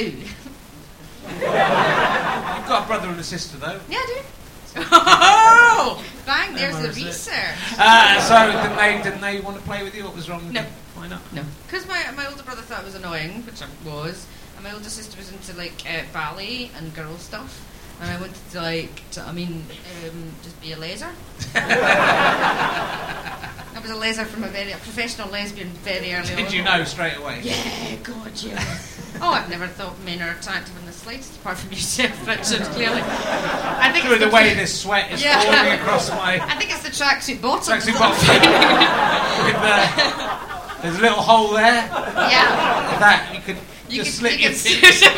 [1.32, 3.80] You've got a brother and a sister, though.
[3.89, 4.84] Yeah, I do.
[4.91, 6.53] Oh, bang!
[6.53, 7.05] There's the Memorise it.
[7.05, 7.80] research.
[7.80, 10.03] Uh, so didn't they, didn't they want to play with you?
[10.03, 10.61] What was wrong with No.
[10.61, 10.67] you?
[10.93, 11.21] Why not?
[11.34, 14.71] No, because my my older brother thought it was annoying, which I was, and my
[14.71, 17.65] older sister was into like uh, ballet and girl stuff,
[17.99, 19.65] and I wanted to like, to, I mean,
[20.07, 21.09] um, just be a laser.
[23.80, 26.36] I was a laser from a very a professional lesbian very early on.
[26.36, 27.39] Did you know straight away?
[27.43, 28.61] Yeah, God, yeah.
[29.21, 32.67] oh, I've never thought men are attractive in the slightest, apart from yourself, Richard.
[32.73, 35.41] Clearly, I think Through it's the way this sweat is Yeah.
[35.41, 37.73] falling across my I think it's the tracksuit bottom.
[37.73, 38.19] tracksuit bottom
[39.47, 41.88] with the There's a little hole there.
[41.88, 42.99] Yeah.
[42.99, 43.57] That you could
[43.88, 44.53] You just can, slip you your
[44.91, 45.09] finger.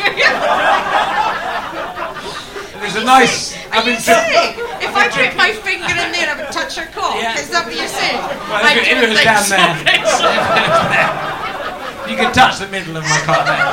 [2.78, 3.56] There's a nice.
[3.72, 4.54] Are been saying
[4.92, 7.16] if I put my finger in there, I would touch her cock?
[7.16, 7.38] Yeah.
[7.38, 8.16] Is that what you're saying?
[8.16, 9.56] Well, I if it, if don't it was think down so.
[9.56, 9.72] there.
[9.72, 10.20] If it was
[10.92, 11.10] there.
[12.10, 13.72] You can touch the middle of my cock there.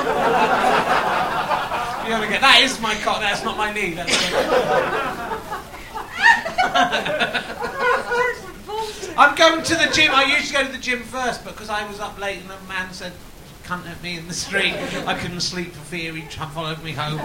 [2.07, 3.93] You ever get that is my cock, that's not my knee.
[3.93, 4.09] That's
[9.17, 10.11] I'm going to the gym.
[10.13, 12.57] I usually go to the gym first, but because I was up late and a
[12.69, 13.11] man said
[13.63, 14.73] cunt at me in the street,
[15.05, 17.19] I couldn't sleep for fear he'd try and me home.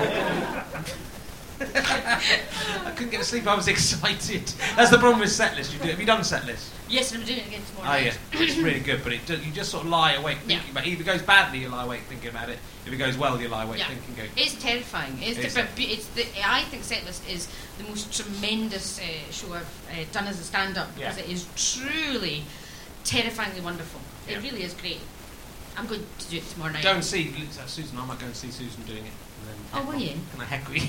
[1.60, 3.46] I couldn't get to sleep.
[3.46, 4.46] I was excited.
[4.76, 5.72] That's the problem with set list.
[5.72, 5.88] You do.
[5.88, 6.72] Have you done set list?
[6.88, 7.94] Yes, and I'm doing it again tomorrow.
[7.94, 8.16] Oh yeah, night.
[8.32, 10.70] it's really good, but it do, you just sort of lie awake thinking Yeah.
[10.72, 10.92] about it.
[10.92, 12.58] If it goes badly, you lie awake thinking about it.
[12.86, 13.88] If it goes well, you lie awake Yeah.
[13.88, 14.14] thinking.
[14.16, 14.22] Go.
[14.36, 15.18] It's terrifying.
[15.22, 15.68] It's, Is the, it?
[15.74, 17.48] but it's the, I think Setlist is
[17.78, 21.10] the most tremendous uh, show I've uh, done as a stand-up Yeah.
[21.10, 22.42] because it is truly
[23.04, 24.00] terrifyingly wonderful.
[24.28, 25.00] It really is great.
[25.76, 26.82] I'm going to do it tomorrow night.
[26.84, 27.98] Go and see uh, Susan.
[27.98, 29.12] I might go and see Susan doing it.
[29.76, 30.12] Oh, will you?
[30.32, 30.82] Can I heckle you?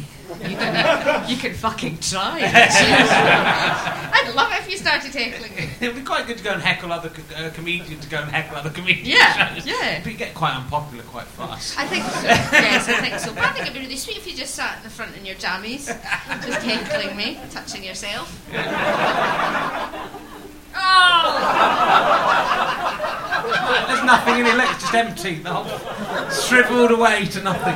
[0.47, 2.39] You can, you can fucking try.
[4.13, 5.69] I'd love it if you started heckling me.
[5.81, 8.29] It'd be quite good to go and heckle other co- uh, comedians to go and
[8.29, 9.07] heckle other comedians.
[9.07, 9.65] Yeah, shows.
[9.81, 10.01] yeah.
[10.03, 11.79] But you get quite unpopular quite fast.
[11.79, 12.27] I think so.
[12.27, 13.33] Yes, I think so.
[13.33, 15.25] But I think it'd be really sweet if you just sat in the front in
[15.25, 15.87] your jammies,
[16.45, 18.29] just heckling me, touching yourself.
[20.75, 22.65] Oh!
[23.87, 24.55] There's nothing in it.
[24.55, 25.35] Look, it's just empty.
[25.35, 27.75] The whole shriveled away to nothing.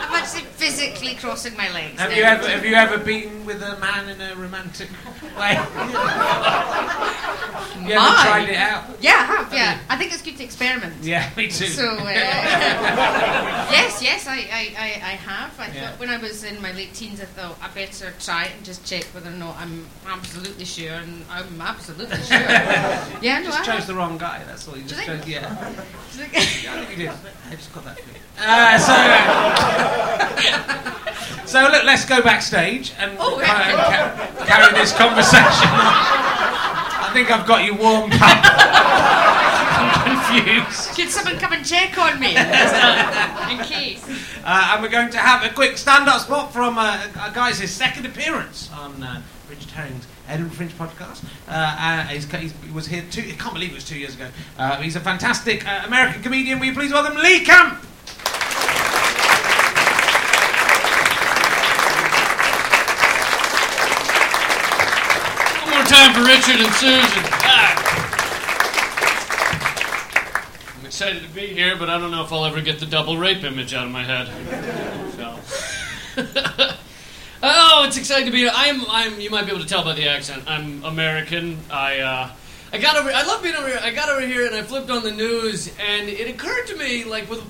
[0.00, 2.00] I'm actually physically crossing my legs.
[2.00, 2.16] Have now.
[2.16, 4.88] you ever have you ever been with a man in a romantic
[5.38, 5.58] way?
[7.88, 8.22] you My?
[8.26, 8.84] tried it out?
[9.00, 9.52] Yeah, I have.
[9.52, 10.94] Yeah, I think it's good to experiment.
[11.02, 11.66] Yeah, me too.
[11.66, 12.04] So uh,
[13.70, 15.58] yes, yes, I, I, I, I have.
[15.58, 15.90] I Yeah.
[15.90, 18.64] thought when I was in my late teens, I thought I better try it and
[18.64, 22.38] just check whether or not I'm absolutely sure, and I'm absolutely sure.
[22.40, 23.86] yeah, no, just I chose have.
[23.86, 24.42] the wrong guy.
[24.46, 24.76] That's all.
[24.76, 25.26] You just chose.
[25.26, 25.40] Yeah.
[26.18, 27.10] yeah, I think you did.
[27.50, 27.98] I just got that.
[28.38, 28.94] Uh, so,
[31.46, 35.68] so look, let's go backstage and, Oh, uh, and ca- carry this conversation.
[37.12, 38.20] I think I've got you warmed up.
[38.22, 40.96] I'm confused.
[40.96, 42.28] Should someone come and check on me?
[42.28, 44.02] in case.
[44.42, 47.70] Uh, and we're going to have a quick stand-up spot from uh, a guy's his
[47.70, 51.22] second appearance on uh, Richard Herring's Edinburgh Fringe podcast.
[51.46, 53.20] Uh, uh, he's, he's, he was here two.
[53.20, 54.28] I can't believe it was two years ago.
[54.56, 56.60] Uh, he's a fantastic uh, American comedian.
[56.60, 57.78] Will you please welcome Lee Camp?
[65.92, 67.22] Time for Richard and Susan.
[70.78, 73.18] I'm excited to be here, but I don't know if I'll ever get the double
[73.18, 74.28] rape image out of my head.
[75.16, 75.38] So.
[77.42, 78.50] oh, it's exciting to be here.
[78.54, 79.20] I'm, I'm.
[79.20, 80.44] You might be able to tell by the accent.
[80.46, 81.58] I'm American.
[81.70, 82.30] I, uh,
[82.72, 83.10] I got over.
[83.10, 83.78] I love being over here.
[83.82, 87.04] I got over here and I flipped on the news, and it occurred to me,
[87.04, 87.40] like with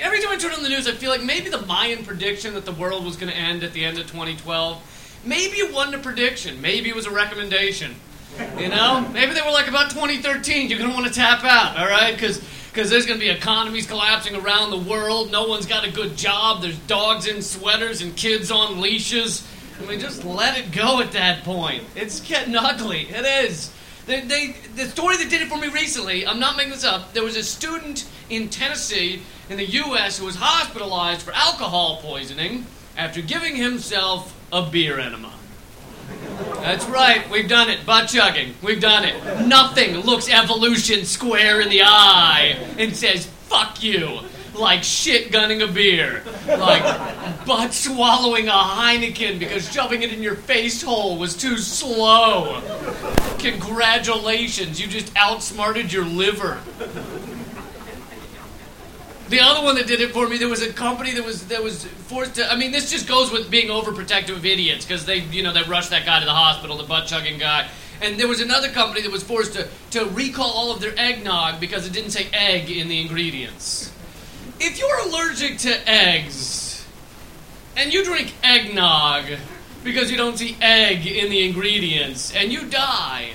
[0.00, 2.64] every time I turn on the news, I feel like maybe the Mayan prediction that
[2.64, 4.92] the world was going to end at the end of 2012.
[5.24, 6.60] Maybe it wasn't a prediction.
[6.60, 7.94] Maybe it was a recommendation.
[8.58, 10.68] You know, maybe they were like about 2013.
[10.68, 12.14] You're gonna want to tap out, all right?
[12.14, 15.30] Because because there's gonna be economies collapsing around the world.
[15.30, 16.62] No one's got a good job.
[16.62, 19.46] There's dogs in sweaters and kids on leashes.
[19.80, 21.84] I mean, just let it go at that point.
[21.94, 23.02] It's getting ugly.
[23.02, 23.72] It is.
[24.06, 27.14] They, they, the story that did it for me recently, I'm not making this up.
[27.14, 30.18] There was a student in Tennessee in the U.S.
[30.18, 32.66] who was hospitalized for alcohol poisoning
[32.96, 35.32] after giving himself a beer enema.
[36.60, 37.84] That's right, we've done it.
[37.84, 38.54] Butt chugging.
[38.62, 39.46] We've done it.
[39.46, 44.20] Nothing looks evolution square in the eye and says, fuck you.
[44.54, 46.22] Like shit gunning a beer.
[46.46, 46.84] Like
[47.44, 52.62] butt swallowing a Heineken because shoving it in your face hole was too slow.
[53.40, 56.60] Congratulations, you just outsmarted your liver.
[59.28, 61.62] The other one that did it for me, there was a company that was that
[61.62, 62.50] was forced to.
[62.50, 65.62] I mean, this just goes with being overprotective of idiots because they, you know, they
[65.62, 67.68] rushed that guy to the hospital, the butt chugging guy.
[68.02, 71.58] And there was another company that was forced to to recall all of their eggnog
[71.58, 73.90] because it didn't say egg in the ingredients.
[74.60, 76.86] If you're allergic to eggs
[77.76, 79.38] and you drink eggnog
[79.82, 83.30] because you don't see egg in the ingredients and you die,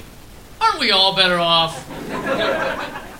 [0.61, 1.87] aren't we all better off?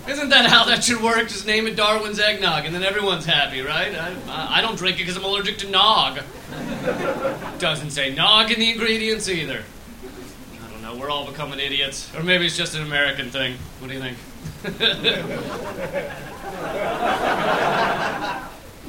[0.10, 1.28] Isn't that how that should work?
[1.28, 3.93] Just name it Darwin's eggnog, and then everyone's happy, right?
[3.95, 6.20] I, I don't drink it because I'm allergic to nog.
[7.60, 9.64] Doesn't say nog in the ingredients either.
[10.64, 10.95] I don't know.
[10.95, 13.57] We're all becoming idiots, or maybe it's just an American thing.
[13.80, 14.18] What do you think?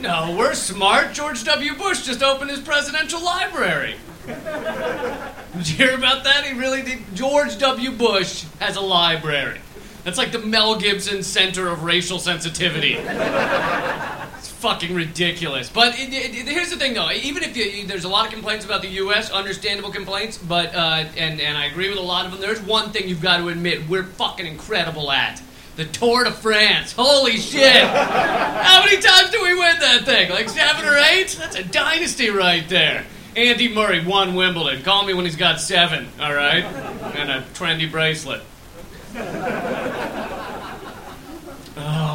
[0.00, 1.12] No, we're smart.
[1.12, 1.74] George W.
[1.74, 3.96] Bush just opened his presidential library.
[4.26, 6.46] Did you hear about that?
[6.46, 7.00] He really did.
[7.14, 7.90] George W.
[7.90, 9.60] Bush has a library.
[10.04, 12.94] That's like the Mel Gibson Center of Racial Sensitivity.
[12.94, 15.68] It's fucking ridiculous.
[15.68, 17.10] But it, it, here's the thing, though.
[17.10, 21.04] Even if you, there's a lot of complaints about the U.S., understandable complaints, but uh,
[21.16, 22.40] and and I agree with a lot of them.
[22.40, 25.42] There's one thing you've got to admit: we're fucking incredible at
[25.76, 26.92] the Tour de France.
[26.92, 27.82] Holy shit!
[27.82, 30.30] How many times do we win that thing?
[30.30, 31.36] Like seven or eight?
[31.38, 33.04] That's a dynasty right there.
[33.36, 34.82] Andy Murray won Wimbledon.
[34.82, 36.64] Call me when he's got seven, all right?
[36.64, 38.42] And a trendy bracelet.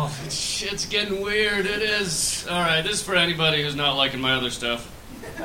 [0.08, 1.66] Oh, shit's getting weird.
[1.66, 2.46] It is.
[2.48, 4.88] All right, this is for anybody who's not liking my other stuff.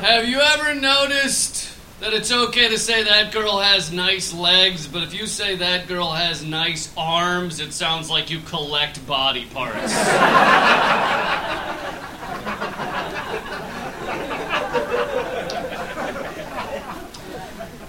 [0.00, 5.02] Have you ever noticed that it's okay to say that girl has nice legs, but
[5.02, 9.94] if you say that girl has nice arms, it sounds like you collect body parts?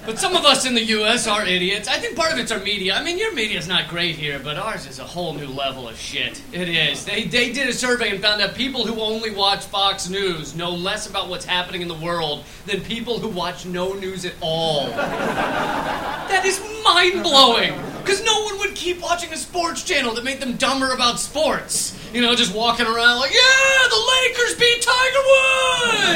[0.10, 1.28] But some of us in the U.S.
[1.28, 1.88] are idiots.
[1.88, 2.95] I think part of it's our media.
[2.95, 5.99] I mean, your media's not great here, but ours is a whole new level of
[5.99, 6.41] shit.
[6.51, 7.05] It is.
[7.05, 10.72] They, they did a survey and found that people who only watch Fox News know
[10.72, 14.88] less about what's happening in the world than people who watch no news at all.
[14.88, 17.80] That is mind blowing.
[17.99, 21.95] Because no one would keep watching a sports channel that made them dumber about sports.
[22.12, 25.24] You know, just walking around like, yeah, the Lakers beat Tiger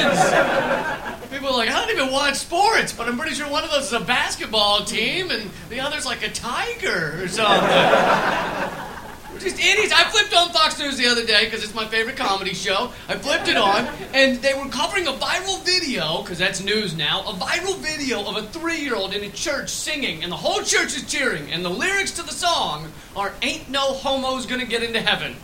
[0.10, 1.23] Woods!
[1.34, 3.86] People are like, I don't even watch sports, but I'm pretty sure one of those
[3.86, 7.70] is a basketball team and the other's like a tiger or something.
[9.40, 9.92] Just idiots.
[9.92, 12.92] I flipped on Fox News the other day because it's my favorite comedy show.
[13.10, 17.22] I flipped it on, and they were covering a viral video, because that's news now,
[17.22, 20.62] a viral video of a three year old in a church singing, and the whole
[20.62, 24.84] church is cheering, and the lyrics to the song are Ain't no homos gonna get
[24.84, 25.36] into heaven.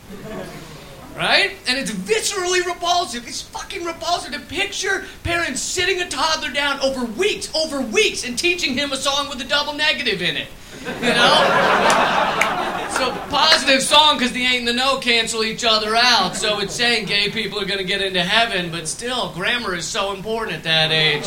[1.19, 1.51] Right?
[1.67, 3.27] And it's viscerally repulsive.
[3.27, 8.39] It's fucking repulsive to picture parents sitting a toddler down over weeks, over weeks, and
[8.39, 10.47] teaching him a song with a double negative in it.
[10.85, 12.55] You know?
[12.99, 16.35] So positive song because the ain't and the no cancel each other out.
[16.35, 19.85] So it's saying gay people are going to get into heaven, but still, grammar is
[19.85, 21.25] so important at that age.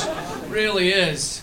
[0.50, 1.40] Really is.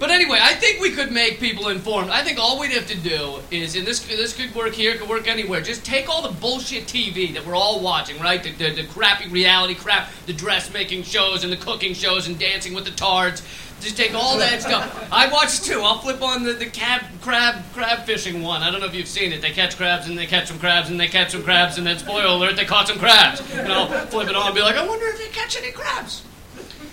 [0.00, 2.08] But anyway, I think we could make people informed.
[2.08, 5.10] I think all we'd have to do is, and this this could work here, could
[5.10, 5.60] work anywhere.
[5.60, 8.42] Just take all the bullshit TV that we're all watching, right?
[8.42, 12.72] The, the, the crappy reality crap, the dressmaking shows and the cooking shows and dancing
[12.72, 13.42] with the tards.
[13.82, 15.06] Just take all that stuff.
[15.12, 15.82] I watch too.
[15.82, 18.62] I'll flip on the, the cab, crab crab fishing one.
[18.62, 19.42] I don't know if you've seen it.
[19.42, 21.98] They catch crabs and they catch some crabs and they catch some crabs and then
[21.98, 23.42] spoiler alert, they caught some crabs.
[23.52, 26.22] And I'll flip it on and be like, I wonder if they catch any crabs.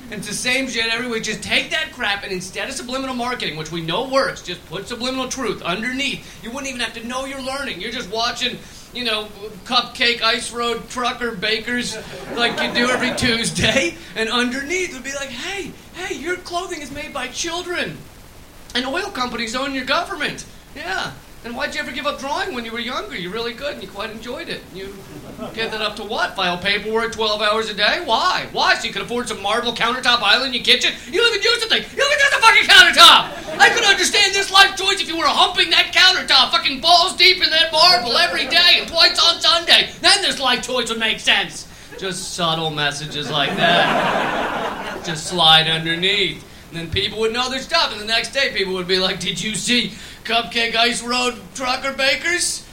[0.09, 1.23] It's the same shit every week.
[1.23, 4.87] Just take that crap and instead of subliminal marketing, which we know works, just put
[4.87, 6.43] subliminal truth underneath.
[6.43, 7.81] You wouldn't even have to know you're learning.
[7.81, 8.57] You're just watching,
[8.93, 9.27] you know,
[9.65, 11.97] cupcake ice road trucker bakers
[12.35, 13.95] like you do every Tuesday.
[14.15, 17.97] And underneath would be like, hey, hey, your clothing is made by children.
[18.75, 20.45] And oil companies own your government.
[20.73, 21.11] Yeah.
[21.47, 23.15] And why'd you ever give up drawing when you were younger?
[23.15, 24.61] You really could, and you quite enjoyed it.
[24.75, 24.93] You
[25.53, 26.35] gave that up to what?
[26.35, 28.01] File paperwork 12 hours a day?
[28.03, 28.49] Why?
[28.51, 28.75] Why?
[28.75, 30.91] So you could afford some marble countertop island in your kitchen?
[31.09, 31.83] You don't even use the thing.
[31.83, 33.59] You don't even use the fucking countertop!
[33.59, 37.41] I could understand this life choice if you were humping that countertop, fucking balls deep
[37.41, 39.89] in that marble every day and twice on Sunday.
[40.01, 41.65] Then this life choice would make sense.
[41.97, 45.01] Just subtle messages like that.
[45.05, 46.43] Just slide underneath.
[46.69, 49.19] And then people would know their stuff, and the next day people would be like,
[49.19, 49.93] Did you see
[50.23, 52.65] Cupcake Ice Road Trucker Bakers?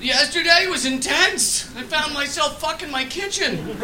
[0.00, 1.74] Yesterday was intense.
[1.76, 3.76] I found myself fucking my kitchen.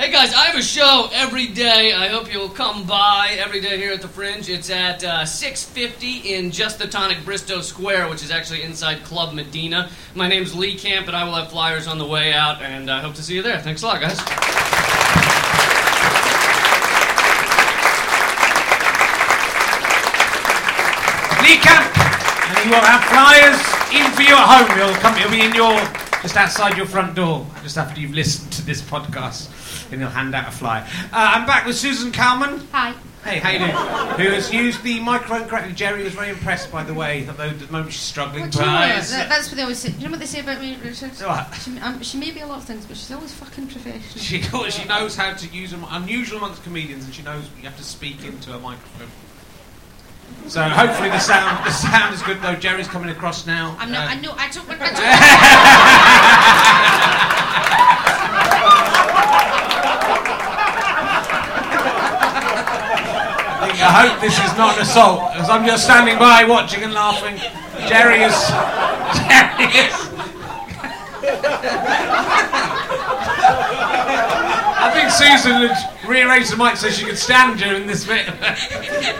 [0.00, 1.92] Hey guys, I have a show every day.
[1.92, 4.48] I hope you'll come by every day here at the Fringe.
[4.48, 9.34] It's at uh, 6:50 in Just the Tonic Bristo Square, which is actually inside Club
[9.34, 9.90] Medina.
[10.14, 12.62] My name's Lee Camp, and I will have flyers on the way out.
[12.62, 13.60] And I hope to see you there.
[13.60, 14.89] Thanks a lot, guys.
[21.42, 23.58] Lee Camp, and he will have flyers
[23.92, 24.78] in for you at home.
[24.78, 25.14] You'll come.
[25.16, 25.72] He'll be in your
[26.22, 29.48] just outside your front door, just after you've listened to this podcast,
[29.90, 30.86] and he'll hand out a flyer.
[31.12, 32.66] Uh, I'm back with Susan Calman.
[32.72, 32.94] Hi.
[33.24, 33.70] Hey, how you doing?
[33.72, 35.74] Who has used the microphone correctly?
[35.74, 38.44] Jerry was very impressed, by the way, although at the moment she's struggling.
[38.44, 38.88] What do you know what?
[39.04, 39.90] That- That's what they always say.
[39.90, 41.10] Do you know what they say about me, Richard?
[41.20, 41.54] What?
[41.62, 44.00] She, um, she may be a lot of things, but she's always fucking professional.
[44.24, 45.84] She, she knows how to use them.
[45.90, 49.08] Unusual amongst comedians, and she knows you have to speak into a microphone.
[50.48, 52.56] So hopefully the sound the sound is good though.
[52.56, 53.76] Jerry's coming across now.
[53.78, 54.08] I'm not.
[54.08, 54.32] Uh, I know.
[54.36, 54.68] I don't.
[54.68, 54.94] I don't
[63.82, 67.38] I hope this is not an assault, as I'm just standing by watching and laughing.
[67.88, 68.34] Jerry is.
[69.16, 70.10] Jerry is.
[74.82, 78.26] I think Susan had rearranged the mic so she could stand during this bit.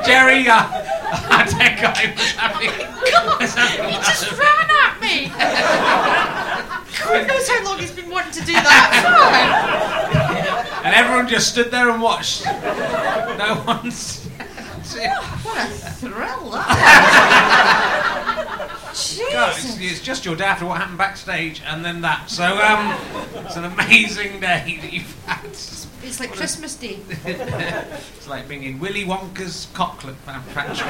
[0.07, 0.67] Jerry, uh,
[1.29, 2.71] that guy was having.
[3.39, 5.29] was having He just ran at me.
[7.05, 9.91] God knows how long he's been wanting to do that
[10.85, 12.45] and everyone just stood there and watched.
[12.47, 14.27] No one's.
[14.27, 14.99] for.
[15.45, 18.27] What a thrill that.
[19.33, 22.29] God, it's, it's just your day after what happened backstage, and then that.
[22.29, 25.45] So, um, it's an amazing day that you've had.
[26.03, 26.99] It's like Christmas Day.
[27.25, 30.87] It's like being in Willy Wonka's chocolate factory.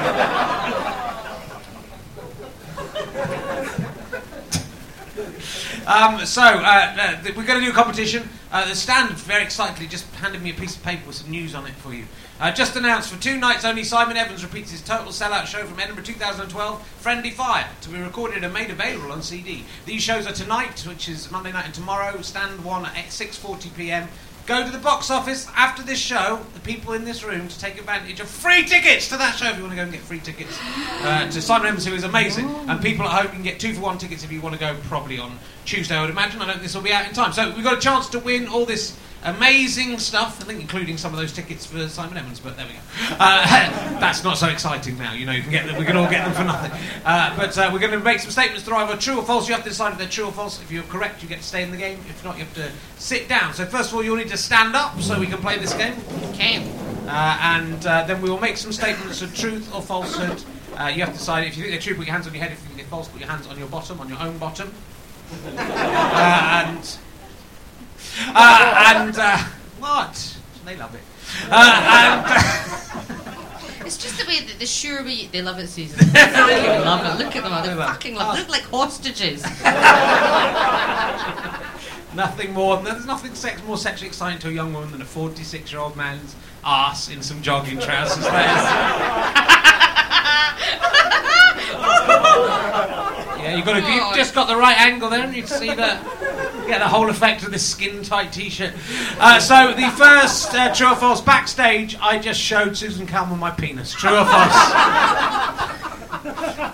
[5.85, 8.29] Um, so, uh, uh, we're going to do a competition.
[8.51, 11.55] Uh, the stand very excitedly just handed me a piece of paper with some news
[11.55, 12.05] on it for you.
[12.41, 15.79] Uh, just announced for two nights only, Simon Evans repeats his total sellout show from
[15.79, 19.63] Edinburgh 2012, Friendly Fire, to be recorded and made available on CD.
[19.85, 24.07] These shows are tonight, which is Monday night and tomorrow, stand one at 6:40 p.m.
[24.47, 27.77] Go to the box office after this show, the people in this room, to take
[27.77, 30.19] advantage of free tickets to that show if you want to go and get free
[30.19, 30.57] tickets
[31.03, 32.49] uh, to Simon Evans, who is amazing.
[32.67, 34.75] And people at home can get two for one tickets if you want to go,
[34.85, 36.41] probably on Tuesday, I would imagine.
[36.41, 37.33] I don't think this will be out in time.
[37.33, 41.13] So we've got a chance to win all this amazing stuff, I think including some
[41.13, 42.79] of those tickets for Simon Evans, but there we go.
[43.19, 43.45] Uh,
[43.99, 46.25] that's not so exciting now, you know, you can get them, we can all get
[46.25, 46.71] them for nothing.
[47.05, 49.47] Uh, but uh, we're going to make some statements that are either true or false.
[49.47, 50.61] You have to decide if they're true or false.
[50.61, 51.99] If you're correct, you get to stay in the game.
[52.09, 53.53] If not, you have to sit down.
[53.53, 55.95] So first of all, you'll need to stand up so we can play this game.
[56.31, 56.67] Okay.
[57.07, 60.43] Uh, and uh, then we will make some statements of truth or falsehood.
[60.77, 62.41] Uh, you have to decide if you think they're true, put your hands on your
[62.41, 62.51] head.
[62.51, 64.73] If you think they're false, put your hands on your bottom, on your own bottom.
[65.57, 66.97] And
[68.27, 69.37] uh, and uh,
[69.79, 70.37] what?
[70.65, 71.01] They love it.
[71.49, 73.27] Uh, and uh,
[73.85, 75.97] It's just the way that the sure we they love it, Susan.
[76.13, 76.23] They
[76.85, 77.23] love it.
[77.23, 78.37] Look at them, they fucking love it.
[78.37, 79.43] They look like hostages.
[82.15, 82.77] nothing more.
[82.77, 87.09] There's nothing sex, more sexually exciting to a young woman than a 46-year-old man's ass
[87.09, 88.23] in some jogging trousers.
[93.41, 95.73] yeah, you've got to, you've just got the right angle there, and you can see
[95.73, 96.01] that.
[96.71, 98.73] Get the whole effect of this skin-tight T-shirt.
[99.19, 103.51] Uh, so the first uh, true or false backstage, I just showed Susan Calman my
[103.51, 103.91] penis.
[103.91, 104.71] True or false?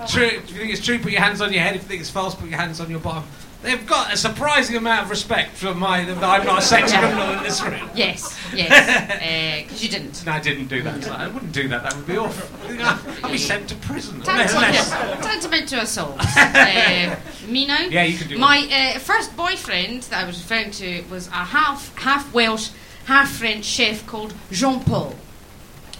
[0.13, 0.27] true.
[0.27, 1.75] If you think it's true, put your hands on your head.
[1.75, 3.23] If you think it's false, put your hands on your bottom.
[3.63, 6.03] They've got a surprising amount of respect for my.
[6.05, 7.89] That I'm not a sex criminal in this room.
[7.95, 9.63] Yes, yes.
[9.63, 10.23] Because you didn't.
[10.27, 11.07] No, I didn't do that.
[11.07, 11.81] I wouldn't do that.
[11.83, 12.47] That would be awful.
[12.69, 14.21] I'd be sent to prison.
[14.21, 14.75] Tantamount,
[15.23, 16.17] tantamount to assault.
[16.19, 17.15] Uh,
[17.47, 17.81] me now?
[17.81, 21.31] Yeah, you can do My uh, first boyfriend that I was referring to was a
[21.31, 22.69] half half Welsh,
[23.05, 25.15] half French chef called Jean Paul.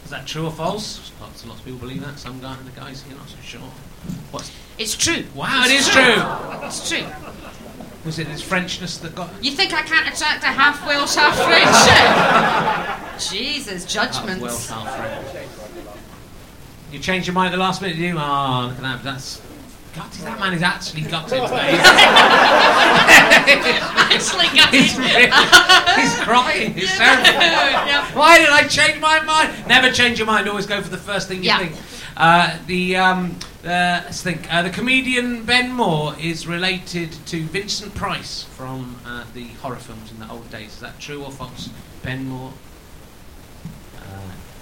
[0.03, 1.11] Is that true or false?
[1.19, 2.17] Lots lots of people believe that.
[2.19, 3.61] Some guy, and the guys here, not so sure.
[4.31, 4.51] What's?
[4.77, 5.23] It's true.
[5.35, 6.23] Wow, it It's is true.
[6.65, 7.05] It's true.
[8.05, 9.29] Was it his Frenchness that got?
[9.43, 13.19] You think I can't attract a half Welsh, half French?
[13.19, 13.31] Chef?
[13.31, 14.41] Jesus, Half judgments.
[14.43, 15.47] Welsh, half French.
[16.91, 18.17] You changed your mind at the last minute, did you?
[18.17, 19.03] Oh, look at that.
[19.03, 19.41] That's.
[19.97, 21.41] God, that man is actually gutted.
[21.47, 21.79] Today.
[24.09, 24.71] Actually, guys.
[24.71, 25.21] he's, really,
[26.01, 26.73] he's crying.
[26.73, 27.23] He's terrible.
[27.23, 28.05] Yeah.
[28.15, 29.67] Why did I change my mind?
[29.67, 30.47] Never change your mind.
[30.47, 31.59] Always go for the first thing you Yeah.
[31.59, 31.75] think.
[32.15, 34.51] Uh, the um, uh, let's think.
[34.53, 40.11] Uh, the comedian Ben Moore is related to Vincent Price from uh, the horror films
[40.11, 40.73] in the old days.
[40.73, 41.69] Is that true or false?
[42.03, 42.53] Ben Moore.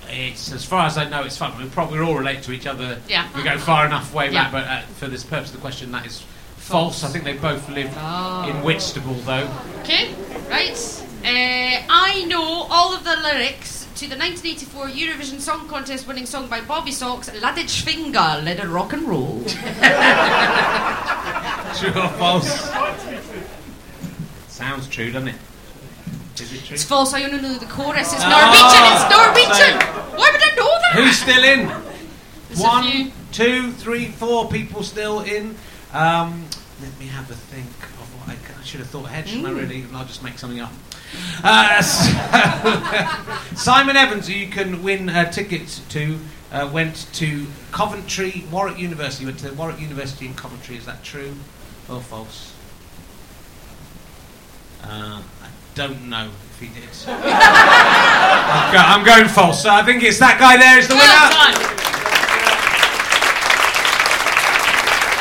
[0.09, 1.57] It's as far as I know, it's fun.
[1.61, 2.99] We probably all relate to each other.
[3.07, 3.27] Yeah.
[3.35, 4.43] We go far enough way Yeah.
[4.43, 6.23] back, but uh, for this purpose of the question, that is
[6.57, 7.03] false.
[7.03, 8.47] I think they both lived Oh.
[8.49, 9.47] in Whitstable, though.
[9.81, 10.13] Okay,
[10.49, 10.77] right.
[11.23, 16.47] Uh, I know all of the lyrics to the 1984 Eurovision Song Contest winning song
[16.47, 19.43] by Bobbysocks, Ladid Schwinger, Let It Rock and Roll.
[21.79, 22.69] True or false?
[24.49, 25.35] Sounds true, doesn't it?
[26.39, 26.73] Is it true?
[26.75, 28.13] It's false, I only know the chorus.
[28.13, 30.17] It's Oh, Norwegian, it's Norwegian!
[30.17, 30.91] Why would I know that?
[30.95, 31.67] Who's still in?
[32.47, 35.55] There's One, two, three, four people still in.
[35.93, 36.45] Um,
[36.81, 39.51] let me have a think of what I, I should have thought ahead, shouldn't I
[39.51, 39.85] really?
[39.93, 40.71] I'll just make something up.
[41.43, 46.19] Uh, so- Simon Evans, who you can win uh, tickets to,
[46.51, 49.25] uh, went to Coventry, Warwick University.
[49.25, 50.75] Went to Warwick University in Coventry.
[50.75, 51.33] Is that true
[51.89, 52.51] or false?
[54.83, 55.21] Uh,
[55.75, 56.87] don't know if he did.
[57.07, 59.61] I'm, go- I'm going false.
[59.61, 61.27] So I think it's that guy there is the winner.
[61.35, 61.53] Done.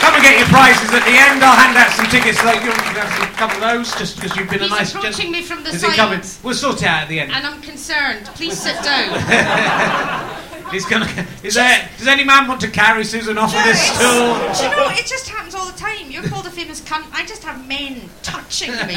[0.00, 1.42] Come and get your prizes at the end.
[1.42, 2.38] I'll hand out some tickets.
[2.38, 4.94] So you can have a couple of those, just because you've been He's a nice
[4.94, 6.22] approaching me from the Is he coming?
[6.22, 7.32] side, We'll sort it out at the end.
[7.32, 8.26] and I'm concerned.
[8.38, 9.10] Please sit down.
[10.74, 11.06] He's gonna.
[11.44, 11.88] Is there?
[11.98, 14.34] Does any man want to carry Susan off with his stool?
[14.34, 16.10] Do you know, it just happens all the time.
[16.10, 17.06] You're called a famous cunt.
[17.12, 18.94] I just have men touching me.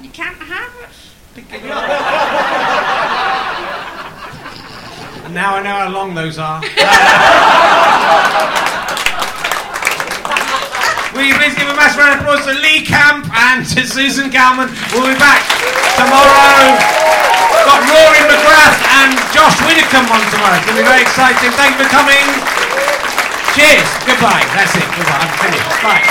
[0.00, 0.90] you can't have it.
[5.32, 6.62] Now I know how long those are.
[11.18, 14.30] Will you please give a massive round of applause to Lee Camp and to Susan
[14.30, 14.70] Calman?
[14.94, 15.42] We'll be back
[15.98, 16.78] tomorrow.
[17.66, 20.54] Got Rory McGrath and Josh Widdicombe on tomorrow.
[20.54, 21.50] It's going to be very exciting.
[21.58, 22.22] Thank you for coming.
[23.58, 23.90] Cheers.
[24.06, 24.46] Goodbye.
[24.54, 24.86] That's it.
[24.94, 25.18] Goodbye.
[25.18, 25.82] I'm finished.
[25.82, 26.06] Bye.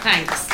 [0.00, 0.49] Thanks.